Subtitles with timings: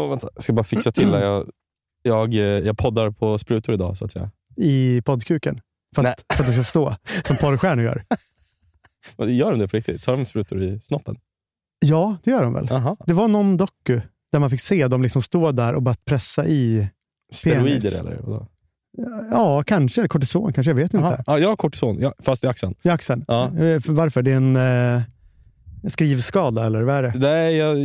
[0.00, 1.20] Oh, vänta, jag ska bara fixa till det.
[1.24, 1.50] Jag,
[2.02, 4.30] jag, eh, jag poddar på sprutor idag, så att säga.
[4.56, 5.60] I poddkuken.
[5.96, 8.04] För att, för att det ska stå, som porrstjärnor gör.
[9.16, 10.02] Men Gör de det på riktigt?
[10.02, 11.16] Tar de sprutor i snoppen?
[11.86, 12.66] Ja, det gör de väl.
[12.70, 12.96] Jaha.
[13.06, 14.00] Det var någon doku
[14.32, 16.88] där man fick se dem liksom stå där och bara pressa i.
[17.32, 18.16] Steroider eller?
[18.22, 18.46] Vadå?
[19.30, 20.08] Ja, kanske.
[20.08, 20.70] Kortison kanske.
[20.70, 21.10] Jag vet Jaha.
[21.10, 21.24] inte.
[21.26, 22.74] Ja, jag har kortison, ja, fast i axeln.
[22.82, 23.24] I axeln.
[23.28, 23.44] Ja.
[23.44, 24.22] Eh, för Varför?
[24.22, 25.02] Det är en eh,
[25.88, 27.12] skrivskada eller vad är det?
[27.16, 27.78] Nej, jag,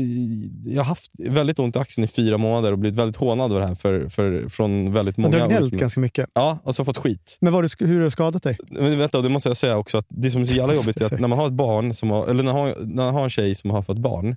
[0.65, 3.61] jag har haft väldigt ont i axeln i fyra månader och blivit väldigt hånad över
[3.61, 5.31] det här för, för, från väldigt många.
[5.31, 6.29] Du har gnällt ganska mycket.
[6.33, 7.37] Ja, och så fått skit.
[7.41, 8.57] Men vad hur har du skadat dig?
[8.69, 11.05] Men vänta, det måste jag säga också, att det som är så jävla jobbigt är
[11.05, 13.23] att när man har ett barn, som har, eller när man har, när man har
[13.23, 14.35] en tjej som har fått barn,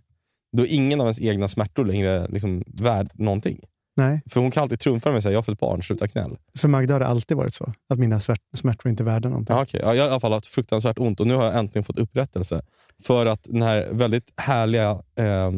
[0.56, 3.60] då är ingen av ens egna smärtor längre liksom värd någonting.
[3.98, 6.36] Nej, För hon kan alltid trumfa mig och säga, jag har fått barn, sluta knäll.
[6.58, 7.72] för Magda har det alltid varit så.
[7.88, 8.20] Att mina
[8.54, 9.56] smärtor inte är värda någonting.
[9.56, 9.80] Ja, okej.
[9.84, 11.98] ja, jag har i alla fall haft fruktansvärt ont och nu har jag äntligen fått
[11.98, 12.62] upprättelse.
[13.02, 15.50] För att den här väldigt härliga, eh,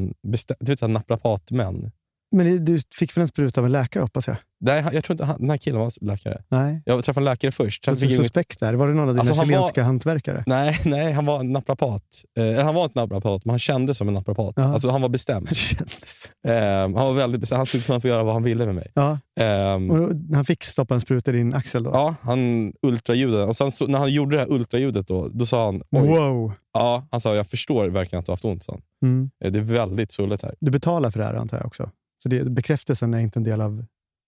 [0.60, 1.90] du vet naprapatmän.
[2.32, 4.36] Men du fick väl en spruta av en läkare hoppas jag?
[4.62, 6.42] Nej, han- jag tror inte han, den här killen var läkare.
[6.48, 6.82] Nej.
[6.84, 7.84] Jag träffade en läkare först.
[7.84, 8.74] Så fick jag inget- suspekt där.
[8.74, 10.44] Var det någon av dina Alltså, han var- chilenska hantverkare?
[10.46, 12.02] Nej, nej, han var en naprapat.
[12.38, 14.54] Eh, han var inte naprapat, men han kände som en naprapat.
[14.56, 14.64] Ja.
[14.64, 15.48] Alltså, han var bestämd.
[15.48, 16.24] Det kändes.
[16.46, 17.56] Eh, han var väldigt bestämd.
[17.58, 18.90] Han skulle kunna få göra vad han ville med mig.
[18.94, 19.18] Ja.
[19.40, 21.90] Eh, Och han fick stoppa en spruta i din axel då?
[21.90, 23.44] ja, han ultraljudade.
[23.44, 26.08] Och sen så, när han gjorde det här ultraljudet, då, då sa han Oj.
[26.08, 26.52] Wow!
[26.72, 28.64] Ja, han sa jag förstår verkligen att du har haft ont.
[28.64, 28.82] sa han.
[29.10, 29.30] Mm.
[29.44, 30.54] Eh, Det är väldigt svullet här.
[30.60, 31.90] Du betalar för det här antar jag också?
[32.22, 33.84] Så det, bekräftelsen är inte en del av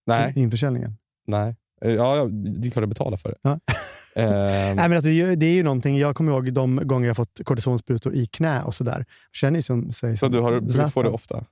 [0.06, 0.96] Nej, införsäljningen?
[1.26, 1.56] nej.
[1.84, 3.36] Eh, Ja, det är klart jag betalar för det.
[3.42, 3.60] Ja.
[4.16, 7.40] Eh, Nej, men alltså, det är ju- någonting, jag kommer ihåg de gånger jag fått
[7.44, 9.04] kortisonsprutor i knä och sådär.
[9.32, 11.44] Känner ju som sig så som du har får det ofta?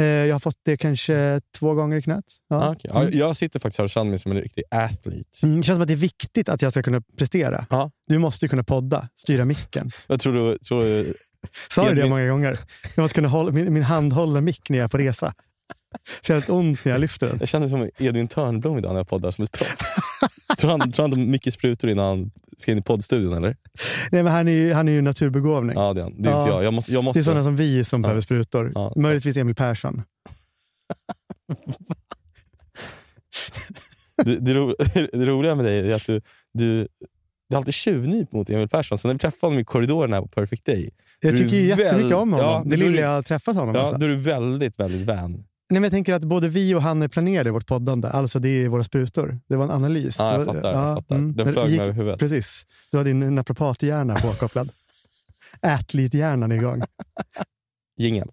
[0.00, 2.24] Eh, Jag har fått det kanske två gånger i knät.
[2.48, 2.56] Ja.
[2.56, 2.90] Ah, okej.
[2.94, 5.28] ja, jag sitter faktiskt här och känner mig som en riktig athlete.
[5.42, 7.66] Mm, det känns som att det är viktigt att jag ska kunna prestera.
[7.70, 7.90] Ja.
[8.06, 9.90] Du måste ju kunna podda, styra micken.
[10.06, 11.14] Jag tror du, tror du
[11.70, 12.58] Sa du det många gånger?
[12.96, 15.34] Jag måste kunna hålla, min, min hand håller mick när jag är på resa.
[16.26, 17.36] Så ett ont när jag lyfter den.
[17.40, 19.96] Jag känner mig som Edvin Törnblom idag när jag poddar som ett proffs.
[20.58, 23.56] tror han, tror han har mycket sprutor innan han ska in i poddstudion eller?
[24.10, 25.76] Nej, men han, är ju, han är ju naturbegåvning.
[25.76, 26.22] Ja, det är han.
[26.22, 26.40] Det är Ja.
[26.42, 26.64] inte jag.
[26.64, 28.02] Jag måste, jag Det måste, är sådana som vi som Ja.
[28.02, 28.72] behöver sprutor.
[28.74, 28.92] Ja.
[28.96, 30.02] Möjligtvis Emil Persson.
[34.24, 36.20] det, det, ro, det roliga med dig är att du,
[36.54, 36.88] du,
[37.48, 38.98] du är alltid tjuvnyp mot Emil Persson.
[38.98, 42.16] Sen när vi träffade honom i korridoren här på Perfect Day, Jag tycker ju jättemycket
[42.16, 42.46] om honom.
[42.50, 43.74] Ja, det lilla det- jag har träffat honom.
[43.74, 43.98] ja, alltså.
[43.98, 45.44] då är du väldigt, väldigt vän.
[45.74, 48.08] Nej, men jag tänker att både vi och han är planerade i vårt poddande.
[48.08, 49.40] Alltså det är våra sprutor.
[49.48, 50.16] Det var en analys.
[50.18, 50.72] Ja, jag fattar.
[50.72, 51.16] jag fattar.
[51.16, 52.20] Den Men flög gick- mig över huvudet.
[52.20, 52.66] Precis.
[52.90, 54.70] Du har din naprapathjärna påkopplad.
[55.62, 56.82] Ätlithjärnan är igång.
[57.96, 58.28] Jingel.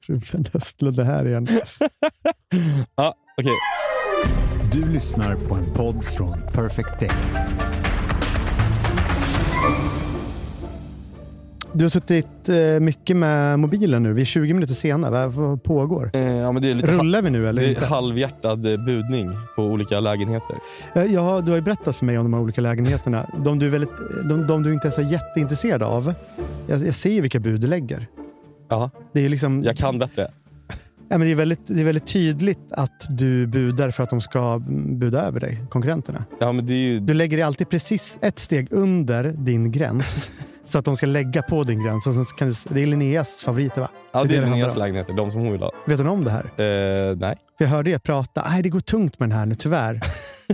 [0.06, 1.46] Ruben Östlund, det här igen.
[2.96, 3.52] Ja, okej.
[4.72, 7.10] Du lyssnar på en podd från Perfect Day.
[11.72, 14.12] Du har suttit eh, mycket med mobilen nu.
[14.12, 15.28] Vi är 20 minuter sena.
[15.28, 16.10] Vad, pågår?
[16.14, 17.86] Eh, ja, men det är lite Rullar vi nu eller det är inte?
[17.86, 20.56] halvhjärtad eh, budning på olika lägenheter.
[20.94, 23.30] Eh, har, du har ju berättat för mig om de här olika lägenheterna.
[23.44, 23.90] De du, är väldigt,
[24.28, 26.14] de, de du inte är så jätteintresserad av.
[26.66, 28.06] Jag, jag ser ju vilka bud du lägger.
[28.68, 30.28] Ja, Det är, liksom, jag kan bättre.
[31.08, 34.20] ja, men det, är väldigt, det är väldigt tydligt att du budar för att de
[34.20, 36.24] ska mm, buda över dig, konkurrenterna.
[36.40, 40.30] Ja, men det är ju, Du lägger dig alltid precis ett steg under din gräns.
[40.68, 42.06] så att de ska lägga på din gräns.
[42.06, 43.90] Och sen kan du, det är Linneas favoriter va?
[44.12, 45.72] ja, det det är det Linneas lägenheter, de som hon vill ha.
[45.86, 46.44] Vet hon om det här?
[46.44, 47.36] Eh, nej.
[47.58, 48.44] För jag hörde er prata.
[48.50, 50.00] Nej, det går tungt med den här nu, tyvärr.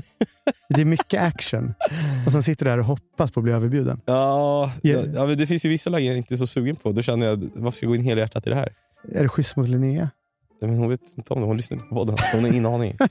[0.69, 1.75] det är mycket action.
[2.26, 4.00] Och sen sitter du där och hoppas på att bli överbjuden.
[4.06, 5.02] Ja, Ja.
[5.14, 6.92] ja, det finns ju vissa lägen jag inte är så sugen på.
[6.92, 8.72] Då känner jag, varför ska jag gå in helhjärtat i det här?
[9.12, 10.10] Är det schysst mot Linnea?
[10.60, 12.16] Ja, Men hon vet inte om det, hon lyssnar inte på podden.
[12.32, 12.92] Hon har ingen aning.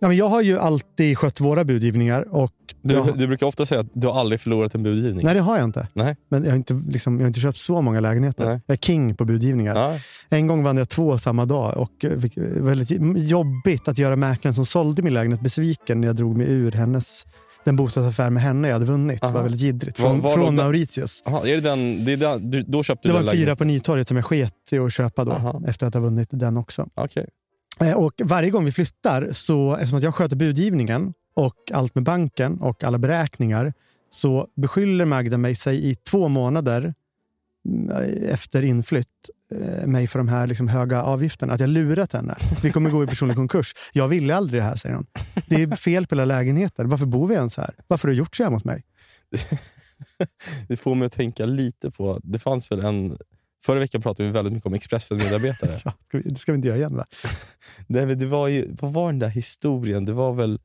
[0.00, 2.34] Ja, men jag har ju alltid skött våra budgivningar.
[2.34, 5.24] Och Du, jag, du brukar ofta säga att du har aldrig förlorat en budgivning.
[5.24, 5.88] nej, det har jag inte.
[5.92, 6.16] Nej.
[6.28, 8.44] Men jag har inte, liksom, jag har inte köpt så många lägenheter.
[8.44, 8.60] Nej.
[8.66, 9.74] Jag är king på budgivningar.
[9.76, 9.98] Ja,
[10.28, 12.90] En gång vann jag två samma dag och eh, fick väldigt
[13.30, 17.26] jobbigt att göra mäklaren som sålde min lägenhet besviken när jag drog mig ur hennes
[17.64, 19.20] den bostadsaffär med henne jag hade vunnit.
[19.20, 19.34] Det Aha.
[19.34, 20.00] var väldigt jiddrigt.
[20.00, 20.54] Var- Från, var låg från?
[20.54, 21.22] Mauritius.
[21.26, 23.36] Aha, är det den, det är den, du, då köpte Det du var den en
[23.36, 25.32] fyra på Nytorget som jag sket i att köpa då.
[25.32, 25.62] Aha.
[25.68, 26.88] Efter att ha vunnit den också.
[26.94, 27.26] Okej.
[27.80, 32.04] Eh, Och varje gång vi flyttar, så eftersom att jag sköter budgivningen och allt med
[32.04, 33.72] banken och alla beräkningar,
[34.10, 36.94] så beskyller Magda mig sig i två månader
[37.68, 41.52] mm, efter inflytt eh, mig för de här liksom höga avgifterna.
[41.52, 42.36] Att jag lurat henne.
[42.62, 43.74] Vi kommer gå i personlig konkurs.
[43.92, 45.06] Jag ville aldrig det här, säger hon.
[45.46, 46.84] Det är fel på alla lägenheter.
[46.84, 47.74] Varför bor vi ens här?
[47.86, 48.84] Varför har du gjort så här mot mig?
[50.68, 53.18] Det får mig att tänka lite på, det fanns väl en,
[53.64, 55.72] förra veckan pratade vi väldigt mycket om Expressen-medarbetare.
[55.84, 57.04] Ja, ska vi, det ska vi inte göra igen va?
[57.86, 60.04] Nej, men det var ju, vad var den där historien?
[60.04, 60.60] Det var väl,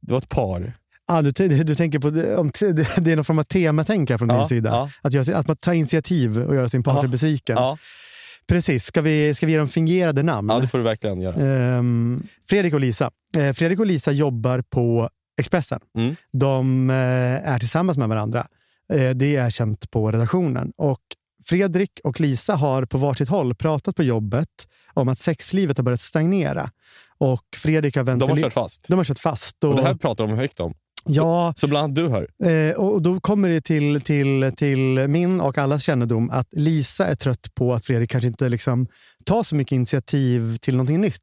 [0.00, 0.72] det var ett par.
[1.06, 4.48] Ah, du, du tänker på, det, om är någon form av tematänk från din Ja,
[4.48, 4.70] sida.
[4.70, 4.90] ja.
[5.02, 7.56] Att, göra, att man tar initiativ och göra sin partner Ja, besviken.
[7.58, 7.78] Ja.
[8.46, 8.84] Precis.
[8.84, 10.48] Ska vi, ska vi ge dem fingerade namn?
[10.50, 11.34] Ja, det får du verkligen göra.
[11.36, 13.10] Ehm, Fredrik och Lisa.
[13.36, 15.08] Eh, Fredrik och Lisa jobbar på
[15.38, 15.80] Expressen.
[15.98, 16.16] Mm.
[16.32, 16.96] De eh,
[17.48, 18.46] är tillsammans med varandra.
[18.92, 20.72] Eh, det är känt på redaktionen.
[20.76, 21.00] Och
[21.46, 24.48] Fredrik och Lisa har på varsitt håll pratat på jobbet
[24.92, 26.70] om att sexlivet har börjat stagnera.
[27.18, 28.88] Och Fredrik har De har kört fast.
[28.88, 29.64] De har kört fast.
[29.64, 30.74] Och, Och det här pratar de högt om.
[31.04, 32.50] ja, Så bland annat du hör.
[32.52, 37.14] Eh, och då kommer det till, till, till min och allas kännedom att Lisa är
[37.14, 38.86] trött på att Fredrik kanske inte liksom
[39.24, 41.20] tar så mycket initiativ till någonting nytt.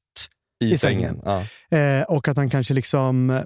[0.64, 1.22] I, I sängen.
[1.24, 1.44] sängen.
[1.72, 1.78] Ja.
[1.78, 3.42] Eh, och att han kanske liksom...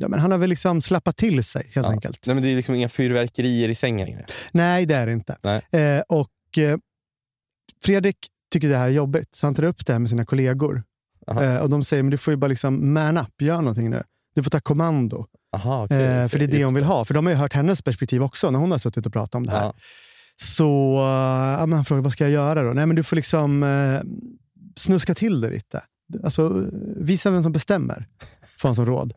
[0.00, 1.92] Ja, men han har väl liksom slappat till sig helt Ja.
[1.92, 2.26] enkelt.
[2.26, 4.22] Nej, men det är liksom inga fyrverkerier i sängen.
[4.52, 5.32] Nej, det är det inte.
[5.72, 6.78] Eh, och eh,
[7.84, 8.16] Fredrik
[8.52, 10.82] tycker det här är jobbigt, så han tar upp det här med sina kollegor.
[11.26, 14.02] Eh, och de säger, men du får ju bara liksom man up, gör någonting nu.
[14.34, 15.26] Du får ta kommando.
[15.56, 17.04] Aha, okej, eh, okej, för det är det hon vill ha.
[17.04, 19.46] För de har ju hört hennes perspektiv också när hon har suttit och pratat om
[19.46, 19.62] det här.
[19.64, 19.74] Ja.
[20.36, 22.72] Så uh, ja, men han frågar, vad ska jag göra då?
[22.72, 24.00] Nej, men du får liksom eh,
[24.76, 25.82] snuska till det lite.
[26.24, 26.66] Alltså,
[26.96, 28.06] visa vem som bestämmer,
[28.58, 29.12] får han som råd.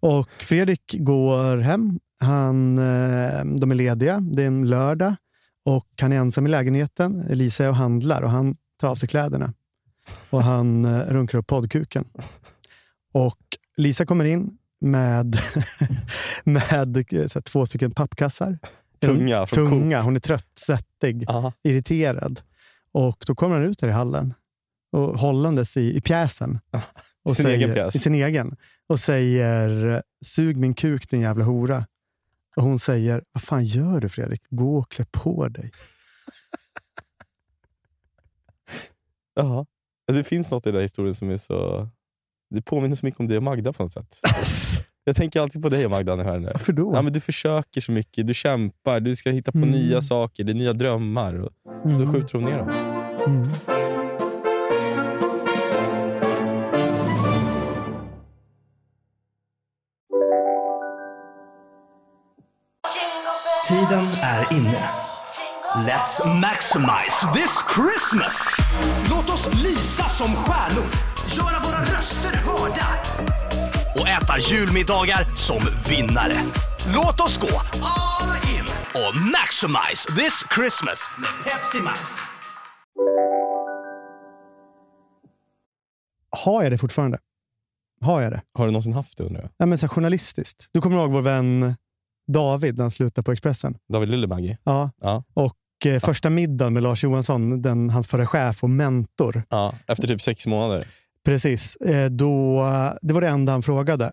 [0.00, 2.00] Och Fredrik går hem.
[2.20, 4.20] Han, eh, de är lediga.
[4.20, 5.14] Det är en lördag
[5.64, 7.20] och han är ensam i lägenheten.
[7.20, 9.52] Elisa är och handlar och han tar av sig kläderna.
[10.30, 12.04] Och han eh, runkar upp poddkuken.
[13.12, 13.38] Och
[13.76, 15.38] Lisa kommer in med,
[16.44, 18.58] med eh, här, två stycken pappkassar.
[19.00, 20.02] Tunga från Tunga.
[20.02, 21.52] Hon är trött, svettig, Aha.
[21.62, 22.40] irriterad.
[22.92, 24.34] Och då kommer han ut där i hallen,
[24.92, 26.58] och hållandes i, i pjäsen.
[27.24, 27.94] Och Sin egen pjäs.
[27.94, 28.56] I sin egen.
[28.90, 31.86] Och säger, sug min kuk din jävla hora.
[32.56, 34.42] Och hon säger, vad fan gör du Fredrik?
[34.50, 35.70] Gå och klä på dig.
[39.34, 39.66] Jaha.
[40.12, 41.88] Det finns något i den här historien som är så...
[42.50, 44.20] Det påminner så mycket om dig och Magda på något sätt.
[45.04, 46.50] Jag tänker alltid på dig och Magda när jag hör det.
[46.52, 46.92] Varför då?
[46.94, 49.70] Ja, men du försöker så mycket, du kämpar, du ska hitta på Mm.
[49.70, 51.34] nya saker, det är nya drömmar.
[51.34, 51.50] Och
[51.82, 52.12] så Mm.
[52.12, 52.68] skjuter de ner dem.
[53.26, 53.48] Mm.
[63.70, 64.88] Tiden är inne.
[65.74, 68.56] Let's maximize this Christmas!
[69.10, 70.86] Låt oss lysa som stjärnor.
[71.36, 72.86] Göra våra röster hörda.
[74.00, 75.58] Och äta julmiddagar som
[75.88, 76.34] vinnare.
[76.94, 78.64] Låt oss gå all in
[78.94, 82.00] och maximize this Christmas med Pepsi Max.
[86.44, 87.18] Har jag det fortfarande?
[88.00, 88.42] Har jag det?
[88.54, 89.50] Har du någonsin haft det undrar jag?
[89.56, 90.68] Ja, men så här, journalistiskt.
[90.72, 91.76] Du kommer ihåg vår vän
[92.32, 93.76] David när han slutade på Expressen?
[93.92, 94.56] David Lillemaggi?
[94.64, 94.90] Ja.
[95.02, 95.24] Ja.
[95.34, 95.56] Och
[95.86, 99.42] eh, första middagen med Lars Johansson, den, hans förra chef och mentor.
[99.50, 99.74] ja.
[99.86, 100.84] Efter typ sex månader?
[101.24, 101.76] Precis.
[101.76, 102.62] Eh, då,
[103.02, 104.12] det var det enda han frågade.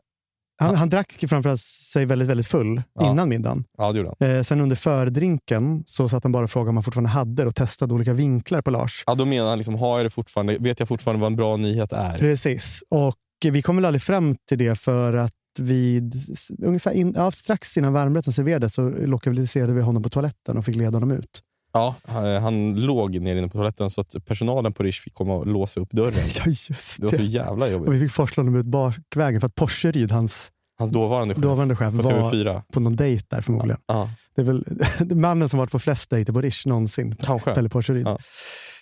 [0.59, 3.11] Han, han drack framförallt sig väldigt, väldigt full Ja.
[3.11, 3.63] innan middagen.
[3.77, 4.29] Ja, det gjorde han.
[4.37, 7.47] Eh, sen under fördrinken så satt han bara och frågade om han fortfarande hade det
[7.47, 9.03] och testade olika vinklar på Lars.
[9.07, 11.57] Ja, då menar han, liksom, har jag det fortfarande, vet jag fortfarande vad en bra
[11.57, 12.17] nyhet är?
[12.17, 12.83] Precis.
[12.89, 13.15] Och
[13.51, 16.15] vi kom väl aldrig fram till det för att vid
[16.63, 20.75] ungefär in, ja, strax innan varmrätten serverades så lokaliserade vi honom på toaletten och fick
[20.75, 21.41] leda honom ut.
[21.73, 25.33] Ja, han, han låg nere inne på toaletten så att personalen på Rish fick komma
[25.35, 26.13] och låsa upp dörren.
[26.37, 27.23] Ja, just Det var så det.
[27.23, 27.93] jävla Och jobbigt.
[27.93, 31.95] vi fick forsla honom ut bakvägen för att Porseryd, hans Hans dåvarande chef dåvarande chef,
[31.95, 32.61] på var TV4.
[32.73, 33.79] på någon dejt där förmodligen.
[33.87, 34.63] Ja, Det är väl
[35.15, 37.15] mannen som varit på flest dejter på Rish någonsin.
[37.21, 37.53] kanske.
[37.53, 38.07] Pelle Porseryd.
[38.07, 38.17] Ja.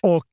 [0.02, 0.24] Och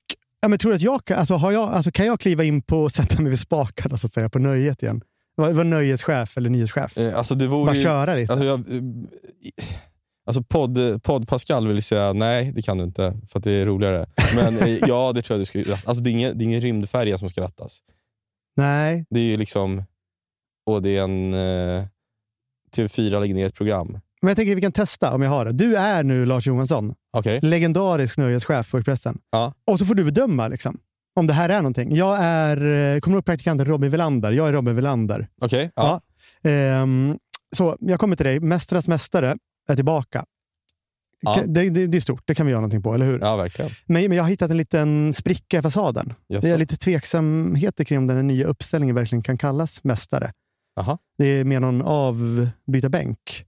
[0.42, 2.92] ja, men tror att jag, alltså, har jag, alltså, kan jag kliva in på och
[2.92, 5.02] sätta mig vid spakarna så att säga, på nöjet igen?
[5.36, 6.98] Var, var nöjeschef eller nyhetschef?
[6.98, 8.34] Eh, Alltså det vore Bara ju, köra lite.
[8.34, 8.82] alltså, jag, eh,
[10.26, 14.06] alltså podd, podd Pascal vill säga nej, det kan du inte, för det är roligare.
[14.36, 16.62] Men eh, ja, det tror jag du ska alltså, det, är ingen, det är ingen
[16.62, 17.80] rymdfärja som ska rattas.
[18.56, 19.84] Nej, Det är ju liksom,
[20.66, 21.84] och det är en eh,
[22.76, 24.00] TV4 lägger ner ett program.
[24.22, 25.52] men jag tänker att vi kan testa om jag har det.
[25.52, 27.40] Du är nu Lars Johansson, Okej?
[27.44, 29.20] legendarisk nöjeschef på Expressen.
[29.32, 29.54] Ja.
[29.72, 30.80] Och så får du bedöma liksom,
[31.16, 31.96] om det här är någonting.
[31.96, 32.58] Jag är,
[32.96, 34.32] eh, kommer ihåg praktikanten Robin Velander?
[34.32, 35.28] Jag är Robin Velander.
[35.42, 35.72] Okej?
[35.76, 36.02] Ja.
[36.44, 37.18] Ehm,
[37.56, 38.40] så jag kommer till dig.
[38.40, 39.38] Mästarnas mästare
[39.70, 40.26] är tillbaka.
[41.22, 41.40] Ja.
[41.46, 43.20] Det, det, det är stort, det kan vi göra någonting på, eller hur?
[43.20, 43.72] ja, verkligen.
[43.86, 46.14] Men, men jag har hittat en liten spricka i fasaden.
[46.28, 50.32] Det är lite tveksamheter kring om den nya uppställningen verkligen kan kallas mästare.
[50.80, 50.98] Aha.
[51.18, 53.46] Det är mer någon avbytarbänk.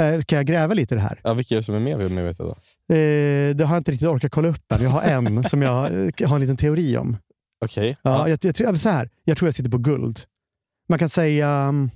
[0.00, 1.20] Eh, kan jag gräva lite i det här?
[1.24, 2.10] Ja, vilka är det som är med?
[2.10, 2.94] med vet jag då?
[2.94, 4.82] Eh, det har jag inte riktigt orkat kolla upp än.
[4.82, 5.84] Jag har en som jag
[6.20, 7.16] eh, har en liten teori om.
[7.64, 7.96] Okej.
[8.02, 8.28] Ja, Ja.
[8.28, 10.20] jag, jag, tror- så här, jag tror jag sitter på guld.
[10.88, 11.68] Man kan säga...
[11.68, 11.90] um,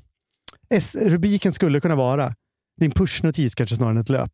[0.71, 2.35] S, rubriken skulle kunna vara
[2.81, 4.33] din pushnotis kanske snarare än ett löp.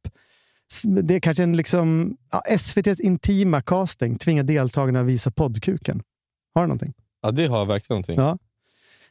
[0.85, 6.03] Det är kanske en liksom, ja, SVTs intima casting tvingar deltagarna att visa poddkuken.
[6.55, 6.93] Har du någonting?
[7.23, 8.17] ja, det har verkligen någonting.
[8.17, 8.39] Ja.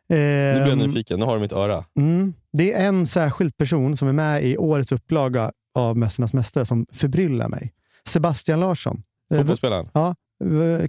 [0.09, 1.19] Nu blir jag Ehm, nyfiken.
[1.19, 1.85] Nu har du mitt öra.
[1.99, 6.65] Mm, det är en särskild person som är med i årets upplaga av Mästarnas Mästare
[6.65, 7.73] som förbryllar mig.
[8.07, 9.03] Sebastian Larsson.
[9.33, 9.89] Eh, Fotbollsspelaren?
[9.93, 10.15] Ja,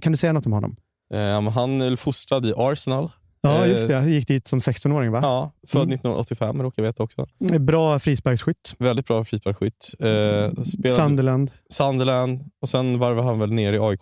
[0.01, 0.75] Kan du säga något om honom?
[1.09, 3.11] Men han är fostrad i Arsenal.
[3.41, 4.05] Ja, Eh, just det.
[4.09, 5.19] Gick dit som 16-åring, va?
[5.21, 5.93] Ja, född Mm.
[5.93, 7.27] 1985 råkar jag veta också.
[7.59, 8.75] Bra frisparksskytt.
[8.79, 9.95] Väldigt bra frisparksskytt.
[9.99, 10.63] Eh,
[10.95, 11.51] Sunderland.
[11.69, 14.01] Sunderland och sen varvade han väl ner i AIK.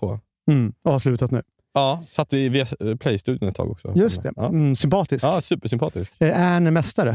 [0.52, 0.74] Mm.
[0.84, 1.42] Avslutat nu.
[1.80, 2.66] Ja, satt i
[3.00, 3.94] Play-studion ett tag också.
[3.96, 4.32] Just det.
[4.36, 5.26] Ja, Mm, sympatisk.
[5.26, 6.14] ja supersympatisk.
[6.22, 7.10] Eh, Är han en mästare?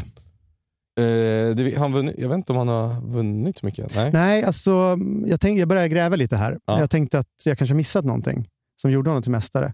[1.01, 3.95] Eh, det, han vunnit, jag vet inte om han har vunnit så mycket.
[3.95, 4.11] Nej.
[4.13, 6.59] Nej, alltså, jag, tänk, jag började gräva lite här.
[6.67, 6.81] Ja.
[6.81, 8.49] Jag tänkte att jag kanske missat någonting
[8.83, 9.73] som gjorde honom till mästare.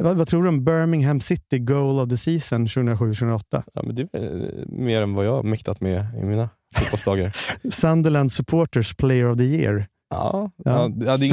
[0.00, 3.40] Vad, vad tror du om Birmingham City Goal of the Season 2007-2008?
[3.74, 7.36] Ja, men det är väl mer än vad jag har mäktat med i mina fotbollsdagar.
[7.70, 9.86] Sunderland Supporters Player of the Year.
[10.10, 10.62] Ja, Ja.
[10.64, 10.82] ja.
[10.82, 11.24] Ja, det är ja,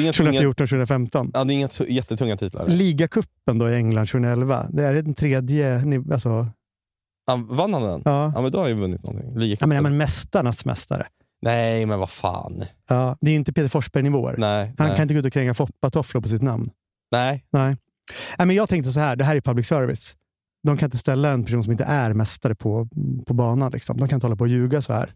[0.00, 1.30] inga, tunga, 2014-2015.
[1.34, 2.66] ja, det är inga tu- jättetunga titlar.
[2.66, 4.66] Ligacupen då i England 2011.
[4.70, 5.82] Det är den tredje...
[6.12, 6.46] Alltså,
[7.26, 8.02] Ja, vann han den?
[8.04, 8.32] ja.
[8.34, 9.30] Ja, men då har han ju vunnit någonting.
[9.34, 9.68] Ja, Ligacupen.
[9.68, 11.06] men, ja, men mästarnas mästare.
[11.42, 12.64] Nej, men vad fan.
[12.88, 14.34] Ja, det är inte Peter Forsberg-nivåer.
[14.38, 14.96] Nej, Han nej.
[14.96, 16.70] kan inte gå ut och kränga foppatofflor på sitt namn.
[17.12, 17.44] nej.
[17.52, 17.76] Nej.
[18.38, 20.16] Nej, men jag tänkte så här, det här är public service.
[20.62, 22.88] De kan inte ställa en person som inte är mästare på,
[23.26, 23.70] på banan.
[23.72, 23.96] Liksom.
[23.96, 25.10] De kan inte hålla på och ljuga så här.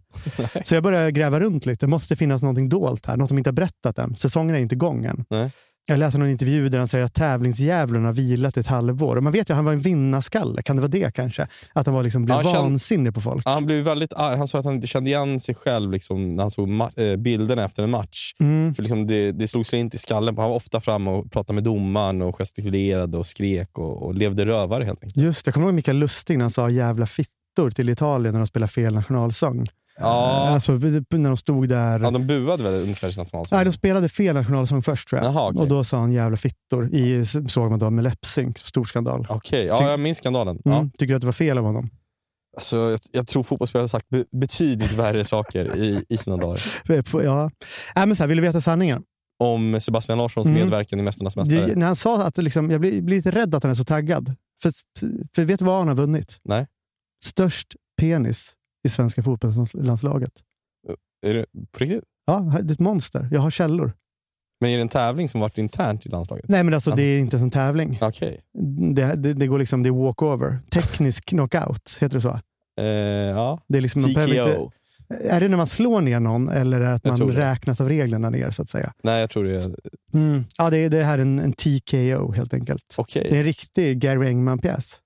[0.65, 1.87] Så jag började gräva runt lite.
[1.87, 4.15] Det måste finnas något dolt här, något de inte har berättat än.
[4.17, 5.25] Säsongen är inte igång än.
[5.31, 5.50] Nej.
[5.88, 9.16] Jag läste någon intervju där han säger att tävlingsdjävulen har vilat ett halvår.
[9.16, 10.62] Och man vet ju att han var en vinnarskalle.
[10.62, 11.47] Kan det vara det kanske?
[11.73, 13.43] Att han var liksom, blev Ja, känd- vansinnig på folk.
[13.47, 14.38] Ja, han blev väldigt arg.
[14.38, 17.64] Han sa att han inte kände igen sig själv liksom, när han såg eh, bilderna
[17.64, 18.33] efter en match.
[18.40, 18.75] Mm.
[18.75, 20.37] För liksom det, det slog sig inte i skallen.
[20.38, 24.47] Han var ofta framme och pratade med domaren och gestikulerade och skrek och, och levde
[24.47, 25.16] rövare helt enkelt.
[25.25, 28.40] Just det, jag kommer ihåg Mikael Lustig när han sa jävla fittor till Italien när
[28.40, 29.66] de spelade fel nationalsång.
[29.99, 30.49] Ja.
[30.49, 32.00] Alltså, när de stod där.
[32.00, 33.57] Ja, de buade väl under Sveriges nationalsång?
[33.57, 35.33] Nej, de spelade fel nationalsång först tror jag.
[35.35, 35.61] Jaha, okej.
[35.61, 36.88] Och då sa han jävla fittor.
[36.95, 38.59] I, såg man då med läppsynk.
[38.59, 39.26] Stor skandal.
[39.31, 40.59] Okej, ja, jag minns skandalen.
[40.65, 40.79] Mm.
[40.79, 40.91] Ja.
[40.99, 41.91] Tycker du att det var fel av honom?
[42.57, 46.65] Alltså, jag, jag tror fotbollsspelare har sagt be- betydligt värre saker i, i sina dagar.
[46.88, 47.50] Eh, Ja.
[47.97, 49.03] Äh, men så här, vill du veta sanningen?
[49.38, 50.61] Om Sebastian Larssons Mm.
[50.61, 51.67] medverkan i Mästarnas mästare.
[51.67, 53.85] Det, när han sa att liksom, jag blir, blir lite rädd att han är så
[53.85, 54.35] taggad.
[54.62, 54.73] För,
[55.35, 56.41] för vet du vad han har vunnit?
[56.45, 56.67] Nej.
[57.25, 58.53] Störst penis
[58.87, 60.33] i svenska fotbollslandslaget.
[61.26, 62.05] Är det på riktigt?
[62.26, 63.28] Ja, det är ett monster.
[63.33, 63.93] Jag har källor.
[64.61, 66.45] Men är det en tävling som varit internt i landslaget?
[66.49, 67.99] Nej, men alltså, det är inte en tävling.
[68.00, 68.40] Okej.
[68.95, 70.59] Det, det, det går liksom, det är walkover.
[70.71, 72.40] Teknisk knockout, heter det så?
[72.81, 73.61] Eh, ja.
[73.69, 74.71] Det är, liksom, man behöver inte, TKO.
[75.09, 77.88] är det när man slår ner någon eller är det att Jag man räknas av
[77.88, 78.93] reglerna ner så att säga?
[79.02, 79.75] Nej, jag tror det är...
[80.14, 80.45] Mm.
[80.59, 82.95] Ja, det, är, det här är en, en TKO helt enkelt.
[82.99, 83.26] Okej.
[83.31, 85.00] Det är en riktig Gary Engman-pjäs.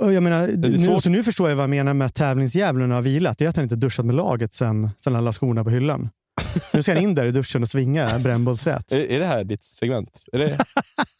[0.00, 3.38] Jag menar, nu, så nu förstår jag vad jag menar med att tävlingsdjävulen har vilat.
[3.38, 6.08] Det är att han inte duschat med laget sen, sen han la skorna på hyllan.
[6.72, 8.92] Nu ska han in där i duschen och svinga brännbollsrät.
[8.92, 10.24] Är, är det här ditt segment?
[10.32, 10.50] Är det,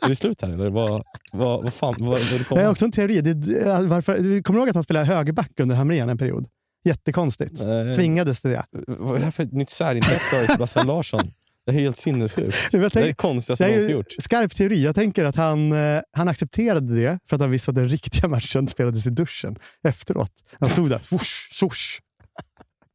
[0.05, 2.93] är det slut här eller vad, vad, vad fan vad, vad det är också en
[2.93, 3.21] teori.
[3.21, 6.49] Det, varför, du kommer ihåg att han spelade högerback under Hamrén en period?
[6.85, 7.61] Jättekonstigt.
[7.61, 8.65] Eh, Tvingades till det.
[8.87, 11.31] Vad är det här för ett nytt särintresse av Sebastian Larsson?
[11.67, 12.57] Det är helt sinnessjukt.
[12.73, 14.13] Jag Det är det konstigaste jag någonsin gjort.
[14.19, 14.85] skarp teori.
[14.85, 18.29] Jag tänker att han, eh, han accepterade det för att han visste att den riktiga
[18.29, 20.31] matchen spelades i duschen efteråt.
[20.61, 22.01] Han stod där, swoosh, swoosh.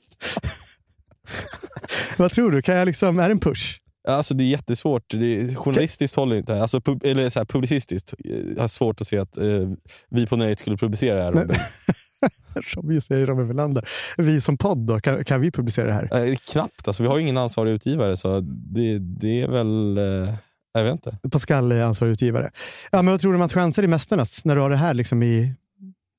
[2.18, 2.62] Vad tror du?
[2.62, 3.80] Kan jag liksom, är det en push?
[4.08, 5.04] Alltså det är jättesvårt.
[5.10, 6.62] Det är, journalistiskt håller inte.
[6.62, 8.13] Alltså, pub, eller så här, publicistiskt.
[8.56, 9.70] Jag har svårt att se att eh,
[10.10, 11.62] vi på Nöjet skulle publicera det här.
[12.55, 12.63] Robin.
[12.75, 13.89] Robin säger Robin Welander.
[14.17, 16.27] Vi som podd då, kan, kan vi publicera det här?
[16.27, 16.88] Eh, knappt.
[16.88, 19.97] Alltså, vi har ju ingen ansvarig utgivare, så det, det är väl...
[19.97, 20.33] Eh,
[20.74, 21.29] jag vet inte.
[21.31, 22.51] Pascal är ansvarig utgivare.
[22.91, 24.93] Ja, men vad tror du om att chanser i Mästarnas när du har det här
[24.93, 25.53] liksom i...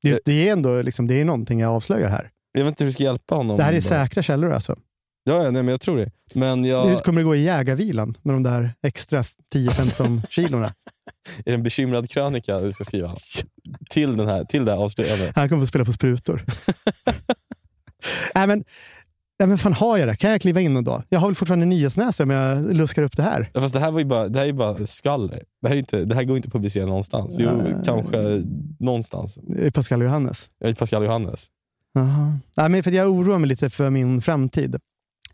[0.03, 2.31] Det, det är ändå liksom, det är någonting jag avslöjar här.
[2.53, 3.57] Jag vet inte hur vi ska hjälpa honom.
[3.57, 4.77] Det här är säkra källor alltså.
[5.25, 6.11] Ja, nej, men jag tror det.
[6.35, 9.23] Men Hur jag, kommer det gå i jägarvilan med de där extra
[9.55, 10.67] 10-15 kilorna?
[11.39, 13.15] är det en bekymrad krönika du ska skriva?
[13.91, 15.33] Till, den här, till det här avslöjandet?
[15.37, 16.45] Han kommer få spela på sprutor.
[18.35, 18.65] Nej, men,
[19.39, 20.17] nej, men fan har jag det?
[20.17, 21.03] Kan jag kliva in då?
[21.09, 23.51] Jag har väl fortfarande nyhetsnäsa om jag luskar upp det här.
[23.55, 25.43] Ja, Fast det här, var ju bara, det här är ju bara skvaller.
[25.63, 27.37] Det här, är inte, det här går inte att publicera någonstans.
[27.39, 27.75] Jo, Nej.
[27.85, 28.43] kanske
[28.81, 29.39] någonstans.
[29.59, 30.51] Är Pascal Johannes.
[30.65, 31.47] Är Pascal Johannes.
[31.93, 32.39] Jaha.
[32.57, 34.77] Nej, men för jag oroar mig lite för min framtid.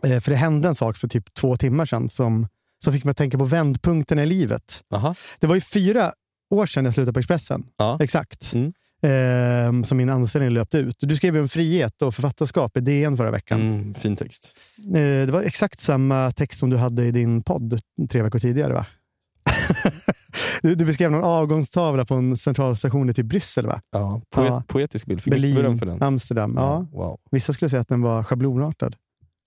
[0.06, 2.46] Eh, För det hände en sak för typ två timmar sedan som,
[2.84, 4.82] som fick mig att tänka på vändpunkten i livet.
[4.94, 5.14] Aha.
[5.40, 6.12] Det var ju fyra
[6.50, 7.66] år sedan jag slutade på Expressen.
[7.76, 7.98] Ja.
[8.00, 8.52] Exakt.
[8.52, 8.72] Mm.
[9.02, 10.96] Ehm, som min anställning löpte ut.
[11.00, 13.60] Du skrev ju om frihet och författarskap i DN förra veckan.
[13.60, 14.56] Mm, fin text.
[14.86, 14.92] Eh,
[15.26, 18.86] Det var exakt samma text som du hade i din podd tre veckor tidigare va?
[20.62, 23.80] du, du beskrev någon avgångstavla på en centralstation i typ Bryssel va?
[23.90, 24.62] Ja, poet, Ja.
[24.68, 25.22] Poetisk bild.
[25.22, 26.02] Fick beröm för den.
[26.02, 26.54] Amsterdam.
[26.56, 26.86] Ja.
[26.92, 27.18] Wow.
[27.30, 28.96] Vissa skulle säga att den var schablonartad.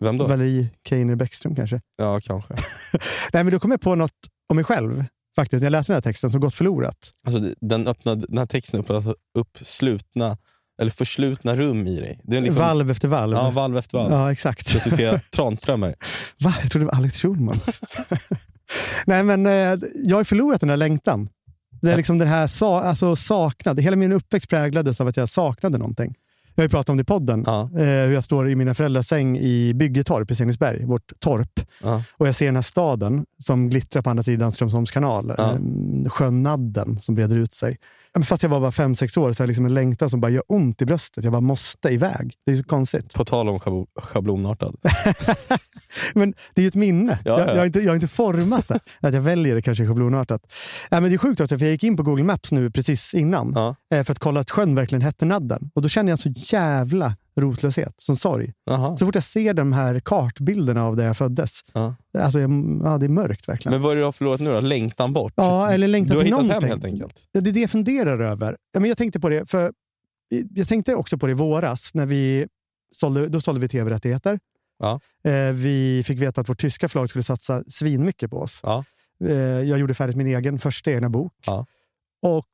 [0.04, 0.27] Vem då?
[0.27, 1.82] Valerie Keiner Bäckström kanske.
[1.98, 2.54] Ja, kanske.
[3.34, 4.12] Nej, men då kom jag på något
[4.50, 5.06] om mig själv
[5.41, 7.12] faktiskt när jag läste den här texten som gått förlorat.
[7.24, 10.38] Alltså, den, öppnade, den här texten öppnade upp slutna
[10.82, 12.20] eller förslutna rum i dig.
[12.24, 13.34] Det är liksom, Valv efter valv.
[13.34, 14.13] Ja, valv efter valv.
[14.13, 14.70] Ja, exakt.
[14.70, 15.96] För att citera Tranströmer.
[16.39, 16.56] Va?
[16.62, 17.60] Jag trodde det var Alex Schulman.
[19.06, 21.29] Nej, men eh, jag har förlorat den här längtan.
[21.82, 23.79] Det är liksom den här sa, alltså, saknad.
[23.79, 26.15] Hela min uppväxt präglades av att jag saknade någonting.
[26.58, 27.44] Jag har ju pratat om det i podden.
[27.46, 27.70] Ja.
[27.78, 31.60] Eh, hur jag står i mina föräldrars säng i Byggetorp i Seningsberg, vårt torp.
[31.84, 32.04] Ja.
[32.18, 35.34] Och jag ser den här staden som glittrar på andra sidan Strömsholms kanal.
[35.38, 35.52] Ja.
[35.52, 37.78] Eh, Sjön Nadden som breder ut sig.
[38.24, 40.43] Fast jag var bara fem, sex år så jag liksom en längtan som bara gör
[40.47, 41.24] ont i bröstet.
[41.24, 42.33] Jag bara måste iväg.
[42.45, 43.13] Det är så konstigt.
[43.13, 44.75] På tal om schablo- schablonartad.
[46.13, 47.19] Men det är ju ett minne.
[47.25, 47.51] Ja, Jag, ja.
[47.51, 48.79] jag, har inte, jag har inte format det.
[49.07, 50.41] Att jag väljer det kanske schablonartat.
[50.89, 53.13] Ja, men det är sjukt också, för jag gick in på Google Maps nu precis
[53.13, 53.75] innan Ja.
[53.97, 55.71] eh, för att kolla att sjön verkligen hette Nadden.
[55.75, 58.53] Och då känner jag så jävla rotlöshet, som sorg.
[58.65, 58.98] Jaha.
[58.98, 61.96] Så fort jag ser de här kartbilderna av där jag föddes, Ja.
[62.17, 63.74] alltså, jag, ja, det är mörkt verkligen.
[63.74, 64.60] Men vad är det du har förlorat nu då?
[64.60, 65.34] Längtan bort?
[65.36, 67.27] ja, eller längtan du har till hittat hem helt enkelt?
[67.32, 68.58] Ja, det är det jag funderar över.
[68.74, 69.72] Ja, men jag tänkte på det, för
[70.56, 72.48] jag tänkte också på det i våras, när vi
[72.96, 74.39] sålde, då sålde vi tv-rättigheter.
[74.79, 75.00] Ja.
[75.32, 78.60] Eh, vi fick veta att vårt tyska förlag skulle satsa svinmycket på oss.
[78.63, 78.84] Ja.
[79.25, 81.34] Eh, jag gjorde färdigt min egen första egna bok.
[81.46, 81.65] Ja.
[82.22, 82.48] Och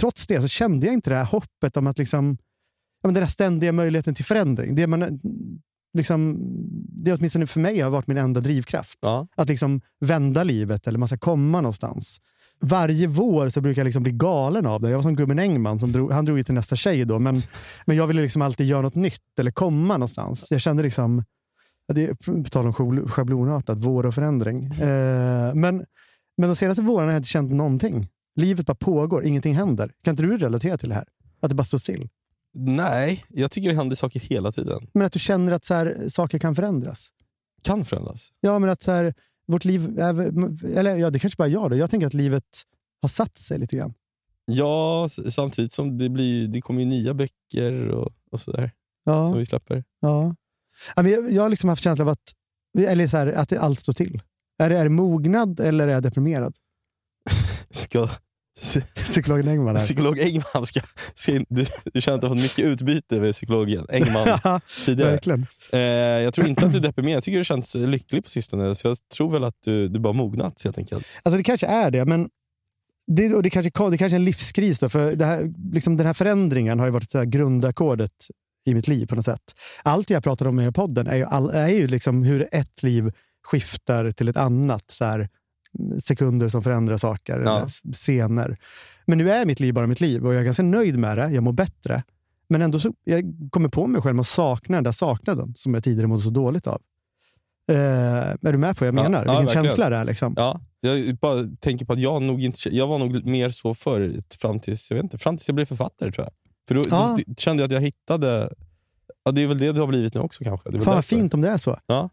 [0.00, 2.38] trots det så kände jag inte det här hoppet om att liksom,
[3.02, 4.74] ja, men den här ständiga möjligheten till förändring.
[4.74, 5.20] Det, man,
[5.94, 6.36] liksom,
[7.04, 8.98] det åtminstone för mig har varit min enda drivkraft.
[9.02, 9.26] Ja.
[9.36, 12.20] Att liksom vända livet eller man ska komma någonstans.
[12.60, 14.90] Varje vår så brukar jag liksom bli galen av det.
[14.90, 17.42] Jag var som gubben Engman, som drog, han drog ju till nästa tjej då, men,
[17.86, 20.50] men jag ville liksom alltid göra något nytt eller komma någonstans.
[20.50, 21.24] Jag kände liksom,
[21.92, 24.64] det är på tal om schabl- schablonartat, vår och förändring.
[24.64, 25.84] Eh, men,
[26.36, 28.08] men de senaste våren har jag inte känt någonting.
[28.36, 29.92] Livet bara pågår, ingenting händer.
[30.04, 31.04] Kan inte du relatera till det här?
[31.40, 32.08] Att det bara står still?
[32.60, 34.88] Nej, jag tycker det händer saker hela tiden.
[34.94, 37.08] Men att du känner att så här, saker kan förändras?
[37.62, 38.28] Kan förändras.
[38.40, 39.14] Ja, men att så här,
[39.46, 40.20] vårt liv, är,
[40.78, 41.76] eller ja, det kanske bara jag då.
[41.76, 42.44] Jag tänker att livet
[43.02, 43.94] har satt sig lite grann.
[44.44, 48.70] Ja, samtidigt som det, blir, det kommer ju nya böcker och, och sådär
[49.04, 49.84] Ja, som vi släpper.
[50.00, 50.34] ja.
[50.96, 52.32] Jag, jag har liksom haft känslan av att,
[52.88, 54.22] eller så här, att det allt står till.
[54.58, 56.56] Är det, är det mognad eller är jag deprimerad?
[57.70, 58.08] Ska,
[58.94, 59.84] Psykologen Engman här.
[59.84, 60.80] psykolog Engman, ska,
[61.14, 64.40] ska, du, du känner att du har fått mycket utbyte med psykologen Engman
[64.84, 65.10] tidigare.
[65.10, 65.46] verkligen.
[65.72, 67.16] Eh, jag tror inte att du är deprimerad.
[67.16, 68.74] Jag tycker du känns lycklig på sistone.
[68.74, 71.06] Så jag tror väl att du, du bara mognat helt enkelt.
[71.22, 72.28] Alltså det kanske är det, men
[73.06, 74.78] det, och det, kanske, det kanske är en livskris.
[74.78, 78.12] Då, för här, liksom den här förändringen har ju varit grundackordet
[78.66, 79.54] i mitt liv på något sätt.
[79.82, 83.12] Allt jag pratar om i podden är ju, all, är ju liksom hur ett liv
[83.42, 84.84] skiftar till ett annat.
[84.86, 85.28] Så här,
[85.98, 87.66] sekunder som förändrar saker, Ja.
[87.92, 88.56] scener.
[89.06, 91.30] Men nu är mitt liv bara mitt liv och jag är ganska nöjd med det.
[91.30, 92.02] Jag mår bättre.
[92.48, 95.84] Men ändå så, jag kommer på mig själv att sakna den där saknaden som jag
[95.84, 96.80] tidigare mådde så dåligt av.
[97.70, 99.24] Eh, är du med på vad jag Ja, menar?
[99.26, 99.64] ja, Vilken verkligen.
[99.64, 100.04] känsla det är.
[100.04, 100.34] Liksom.
[100.36, 104.36] Ja, jag bara tänker på att jag nog inte jag var nog mer så förut,
[104.40, 106.32] fram tills jag, vet inte, fram tills jag blev författare tror jag.
[106.68, 107.18] För då, Ja.
[107.26, 108.50] då kände jag att jag hittade...
[109.24, 110.70] Ja, det är väl det du har blivit nu också kanske.
[110.70, 111.76] Det Fan vad fint om det är så.
[111.86, 112.10] Ja.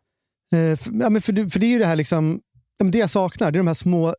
[0.51, 3.09] Eh, för, ja, men för, för det är ju det här liksom, ja, det jag
[3.09, 4.15] saknar, det är de här små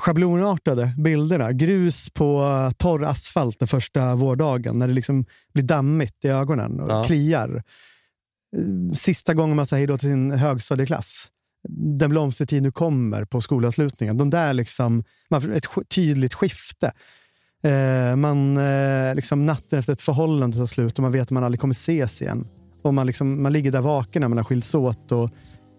[0.00, 1.52] schablonartade bilderna.
[1.52, 6.80] Grus på eh, torr asfalt den första vårdagen när det liksom blir dammigt i ögonen
[6.80, 7.04] och Ja.
[7.04, 7.62] kliar.
[8.56, 11.28] Eh, Sista gången man säger hej då till sin högstadieklass.
[11.98, 14.18] Den blomstertid nu kommer på skolavslutningen.
[14.18, 16.92] De där liksom, man ett tydligt skifte.
[17.64, 21.44] Eh, man, eh, liksom natten efter ett förhållande tar slut och man vet att man
[21.44, 22.48] aldrig kommer ses igen.
[22.82, 25.30] Och man, liksom, man ligger där vaken när man har skilts åt och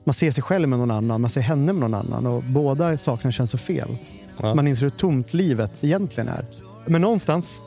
[0.08, 2.98] man ser sig själv med någon annan, man ser henne med någon annan och båda
[2.98, 3.98] sakerna känns så fel.
[4.42, 4.56] Ja.
[4.56, 6.46] Man inser hur tomt livet egentligen är.
[6.86, 7.62] Men någonstans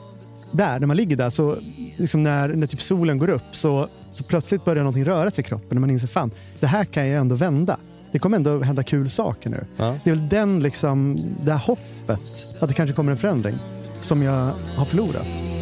[0.51, 1.55] där, när man ligger där, så
[1.97, 5.47] liksom när, när typ solen går upp så, så plötsligt börjar någonting röra sig i
[5.47, 7.77] kroppen och man inser fan, det här kan jag ändå vända.
[8.11, 9.65] Det kommer ändå hända kul saker nu.
[9.77, 9.97] Ja.
[10.03, 13.55] Det är väl den, liksom, det här hoppet, att det kanske kommer en förändring,
[13.99, 15.60] som jag har förlorat.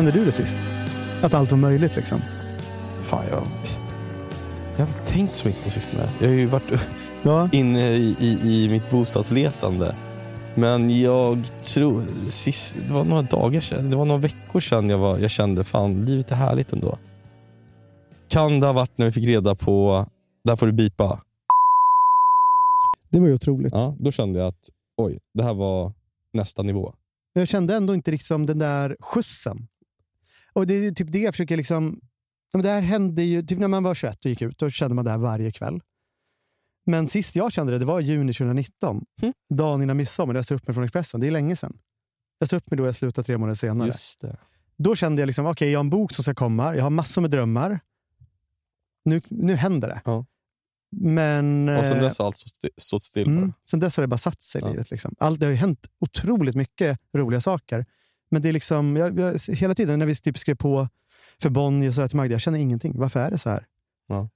[0.00, 0.56] Kände du det sist?
[1.22, 2.20] Att allt var möjligt liksom?
[3.00, 3.42] Fan, jag,
[4.76, 6.08] jag har inte tänkt så mycket på sistone.
[6.20, 6.88] Jag har ju varit
[7.22, 9.94] Ja, inne i, i, i mitt bostadsletande.
[10.54, 14.98] Men jag tror, sist, det var några dagar sedan, det var några veckor sedan jag,
[14.98, 16.98] var, jag kände fan livet är härligt ändå.
[18.30, 20.06] Kan det ha varit när vi fick reda på,
[20.44, 21.20] där får du bipa.
[23.10, 23.72] Det var ju otroligt.
[23.72, 25.92] Ja, då kände jag att oj, det här var
[26.32, 26.94] nästa nivå.
[27.32, 29.66] Jag kände ändå inte liksom den där skjutsen.
[30.52, 32.00] Och det är typ det jag försöker liksom...
[32.52, 35.04] Det här hände ju, typ när man var 21 och gick ut, då kände man
[35.04, 35.80] det här varje kväll.
[36.86, 39.04] Men sist jag kände det, det var i juni 2019.
[39.22, 39.34] Mm.
[39.54, 41.20] Dagen innan midsommar, när jag sa upp mig från Expressen.
[41.20, 41.78] Det är länge sedan.
[42.38, 43.88] Jag sa upp mig då jag slutade tre månader senare.
[43.88, 44.36] Just det.
[44.76, 46.76] Då kände jag liksom, okej, jag har en bok som ska komma.
[46.76, 47.80] Jag har massor med drömmar.
[49.04, 50.00] Nu, nu händer det.
[50.04, 50.26] Ja.
[50.90, 51.68] Men...
[51.68, 53.26] Och sen eh, dess har allt stått sti- stått still.
[53.26, 53.52] Mm.
[53.70, 54.70] Sen dess har det bara satt sig i Ja.
[54.70, 54.90] livet.
[54.90, 55.14] Liksom.
[55.18, 57.86] Allt, det har ju hänt otroligt mycket roliga saker.
[58.30, 60.88] Men det är liksom, jag, jag, hela tiden när vi typ skrev på
[61.42, 62.92] för Bonnier så sa jag till Magda, jag känner ingenting.
[62.96, 63.66] Varför är det så här?
[64.08, 64.28] Ja.